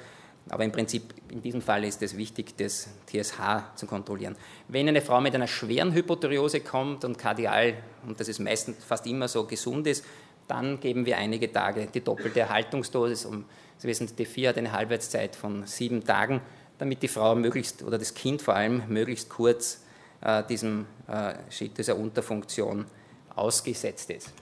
aber 0.49 0.65
im 0.65 0.73
Prinzip 0.73 1.15
in 1.29 1.43
diesem 1.43 1.61
Fall 1.61 1.85
ist 1.85 2.03
es 2.03 2.17
wichtig, 2.17 2.57
das 2.57 2.89
TSH 3.07 3.77
zu 3.77 3.87
kontrollieren. 3.87 4.35
Wenn 4.69 4.89
eine 4.89 5.03
Frau 5.03 5.21
mit 5.21 5.35
einer 5.35 5.47
schweren 5.47 5.93
Hypothyreose 5.93 6.61
kommt 6.61 7.05
und 7.05 7.19
kardial, 7.19 7.75
und 8.07 8.19
das 8.19 8.29
ist 8.29 8.39
meistens 8.39 8.83
fast 8.83 9.07
immer 9.07 9.29
so, 9.29 9.45
gesund 9.45 9.87
ist, 9.87 10.05
dann 10.49 10.81
geben 10.81 11.05
wir 11.05 11.19
einige 11.19 11.53
Tage 11.53 11.89
die 11.93 12.01
doppelte 12.01 12.41
Erhaltungsdosis. 12.41 13.27
Um, 13.27 13.45
Sie 13.77 13.87
wissen, 13.87 14.09
T4 14.09 14.49
hat 14.49 14.59
eine 14.59 14.73
Halbwertszeit 14.73 15.37
von 15.37 15.67
sieben 15.67 16.03
Tagen, 16.03 16.41
damit 16.79 17.03
die 17.03 17.09
Frau 17.09 17.35
möglichst, 17.35 17.83
oder 17.83 17.99
das 17.99 18.15
Kind 18.15 18.41
vor 18.41 18.55
allem, 18.55 18.83
möglichst 18.89 19.29
kurz 19.29 19.83
äh, 20.21 20.43
diesem, 20.45 20.87
äh, 21.09 21.35
dieser 21.77 21.97
Unterfunktion 21.97 22.87
ausgesetzt 23.35 24.11
ist. 24.11 24.33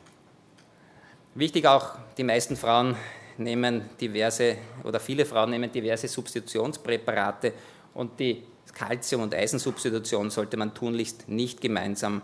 Wichtig 1.34 1.66
auch, 1.66 1.96
die 2.16 2.24
meisten 2.24 2.56
Frauen 2.56 2.96
nehmen 3.38 3.90
diverse 4.00 4.56
oder 4.84 5.00
viele 5.00 5.26
Frauen 5.26 5.50
nehmen 5.50 5.70
diverse 5.70 6.08
Substitutionspräparate 6.08 7.52
und 7.92 8.18
die 8.18 8.42
Calcium- 8.72 9.22
und 9.22 9.34
Eisensubstitution 9.34 10.30
sollte 10.30 10.56
man 10.56 10.74
tunlichst 10.74 11.28
nicht 11.28 11.60
gemeinsam 11.60 12.22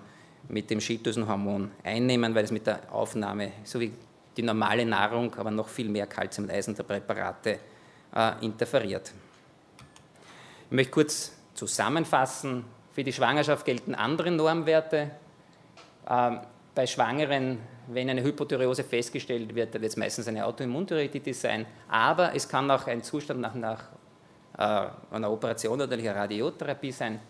mit 0.48 0.70
dem 0.70 0.81
Schilddrüsenhormon 0.81 1.70
einnehmen, 1.83 2.35
weil 2.35 2.44
es 2.44 2.51
mit 2.51 2.66
der 2.66 2.92
Aufnahme, 2.92 3.53
so 3.64 3.81
wie 3.81 3.92
die 4.37 4.42
normale 4.42 4.85
Nahrung, 4.85 5.35
aber 5.37 5.51
noch 5.51 5.68
viel 5.68 5.88
mehr 5.88 6.07
Calcium- 6.07 6.44
und 6.44 6.51
Eisenpräparate 6.51 7.59
äh, 8.14 8.44
interferiert. 8.44 9.12
Ich 10.73 10.75
möchte 10.75 10.93
kurz 10.93 11.33
zusammenfassen. 11.53 12.65
Für 12.95 13.05
die 13.05 13.13
Schwangerschaft 13.13 13.67
gelten 13.67 13.95
andere 13.95 14.31
Normwerte. 14.31 15.11
Ähm, 16.09 16.41
bei 16.75 16.87
Schwangeren 16.87 17.59
wenn 17.89 18.09
eine 18.09 18.23
Hypothyreose 18.23 18.83
festgestellt 18.83 19.55
wird, 19.55 19.75
wird 19.75 19.85
es 19.85 19.99
meistens 19.99 20.29
eine 20.29 20.47
Autoimmunthyreoiditis 20.47 21.43
sein, 21.43 21.67
aber 21.91 22.35
es 22.35 22.49
kann 22.49 22.71
auch 22.71 22.87
ein 22.87 23.03
Zustand 23.03 23.41
nach, 23.41 23.55
nach 23.55 23.83
äh, 24.57 25.15
einer 25.15 25.31
Operation 25.31 25.79
oder 25.79 25.93
einer 25.93 26.17
Radiotherapie 26.17 26.93
sein. 26.93 27.21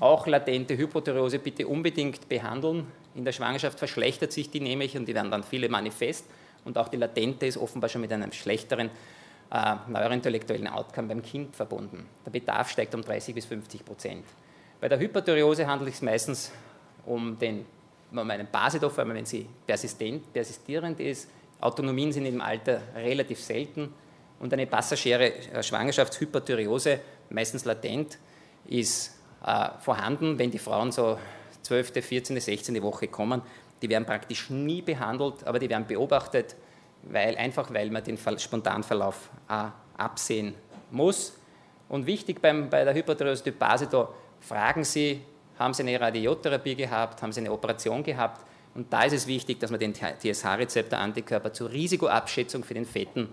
Auch 0.00 0.26
latente 0.26 0.74
Hypothyreose 0.74 1.40
bitte 1.40 1.68
unbedingt 1.68 2.26
behandeln. 2.26 2.86
In 3.14 3.22
der 3.22 3.32
Schwangerschaft 3.32 3.78
verschlechtert 3.78 4.32
sich 4.32 4.48
die 4.48 4.60
nämlich 4.60 4.96
und 4.96 5.04
die 5.04 5.14
werden 5.14 5.30
dann 5.30 5.44
viele 5.44 5.68
manifest 5.68 6.24
und 6.64 6.78
auch 6.78 6.88
die 6.88 6.96
latente 6.96 7.44
ist 7.44 7.58
offenbar 7.58 7.90
schon 7.90 8.00
mit 8.00 8.12
einem 8.14 8.32
schlechteren 8.32 8.88
äh, 9.50 9.76
neurointellektuellen 9.86 10.68
Outcome 10.68 11.08
beim 11.08 11.22
Kind 11.22 11.56
verbunden. 11.56 12.06
Der 12.24 12.30
Bedarf 12.30 12.70
steigt 12.70 12.94
um 12.94 13.02
30 13.02 13.34
bis 13.34 13.46
50 13.46 13.84
Prozent. 13.84 14.24
Bei 14.80 14.88
der 14.88 14.98
Hyperthyreose 14.98 15.66
handelt 15.66 15.92
es 15.92 16.02
meistens 16.02 16.52
um, 17.06 17.38
den, 17.38 17.64
um 18.12 18.30
einen 18.30 18.48
Basidorf, 18.50 18.96
wenn 18.98 19.24
sie 19.24 19.46
persistent, 19.66 20.32
persistierend 20.32 21.00
ist. 21.00 21.28
Autonomien 21.60 22.12
sind 22.12 22.26
im 22.26 22.40
Alter 22.40 22.80
relativ 22.94 23.40
selten 23.40 23.92
und 24.38 24.52
eine 24.52 24.66
passagiere 24.66 25.32
äh, 25.34 25.62
Schwangerschaftshyperthyreose, 25.62 27.00
meistens 27.30 27.64
latent, 27.64 28.18
ist 28.66 29.18
äh, 29.44 29.70
vorhanden, 29.80 30.38
wenn 30.38 30.50
die 30.50 30.58
Frauen 30.58 30.92
so 30.92 31.18
12., 31.62 32.04
14., 32.04 32.40
16. 32.40 32.82
Woche 32.82 33.08
kommen. 33.08 33.42
Die 33.82 33.88
werden 33.88 34.04
praktisch 34.04 34.50
nie 34.50 34.82
behandelt, 34.82 35.44
aber 35.44 35.58
die 35.58 35.68
werden 35.68 35.86
beobachtet, 35.86 36.56
weil, 37.02 37.36
einfach 37.36 37.72
weil 37.72 37.90
man 37.90 38.04
den 38.04 38.18
Spontanverlauf 38.18 39.30
absehen 39.96 40.54
muss. 40.90 41.38
Und 41.88 42.06
wichtig 42.06 42.40
beim, 42.42 42.68
bei 42.68 42.84
der 42.84 42.94
Hyperthyreose 42.94 43.44
Typ 43.44 43.58
Basido, 43.58 44.08
fragen 44.40 44.84
Sie, 44.84 45.22
haben 45.58 45.74
Sie 45.74 45.82
eine 45.82 46.00
Radiotherapie 46.00 46.74
gehabt, 46.74 47.22
haben 47.22 47.32
Sie 47.32 47.40
eine 47.40 47.52
Operation 47.52 48.02
gehabt? 48.02 48.44
Und 48.74 48.92
da 48.92 49.04
ist 49.04 49.14
es 49.14 49.26
wichtig, 49.26 49.58
dass 49.58 49.70
man 49.70 49.80
den 49.80 49.94
TSH-Rezeptor-Antikörper 49.94 51.52
zur 51.52 51.70
Risikoabschätzung 51.70 52.62
für 52.62 52.74
den 52.74 52.84
Fetten 52.84 53.28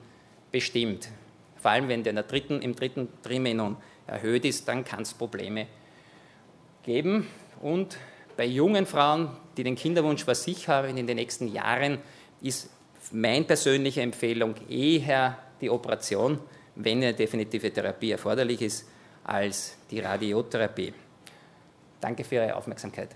bestimmt. 0.52 1.10
Vor 1.58 1.72
allem, 1.72 1.88
wenn 1.88 2.04
der 2.04 2.12
in 2.12 2.16
der 2.16 2.24
dritten, 2.24 2.62
im 2.62 2.76
dritten 2.76 3.10
Trimenon 3.22 3.78
erhöht 4.08 4.46
ist, 4.46 4.68
dann 4.68 4.86
kann 4.86 5.02
es 5.02 5.14
Probleme 5.14 5.68
geben. 6.84 7.28
Und 7.62 7.98
bei 8.38 8.46
jungen 8.46 8.86
Frauen, 8.86 9.30
die 9.58 9.64
den 9.64 9.76
Kinderwunsch 9.76 10.24
vor 10.24 10.36
sich 10.36 10.68
haben 10.68 10.98
in 10.98 11.08
den 11.08 11.18
nächsten 11.18 11.48
Jahren, 11.48 12.00
ist 12.42 12.70
meine 13.14 13.46
persönliche 13.46 14.02
Empfehlung 14.02 14.56
eher 14.70 15.38
die 15.62 15.70
Operation, 15.70 16.40
wenn 16.76 16.98
eine 16.98 17.14
definitive 17.14 17.72
Therapie 17.72 18.12
erforderlich 18.12 18.62
ist, 18.62 18.88
als 19.24 19.78
die 19.90 20.00
Radiotherapie. 20.00 20.94
Danke 22.00 22.24
für 22.24 22.36
Ihre 22.36 22.56
Aufmerksamkeit. 22.56 23.10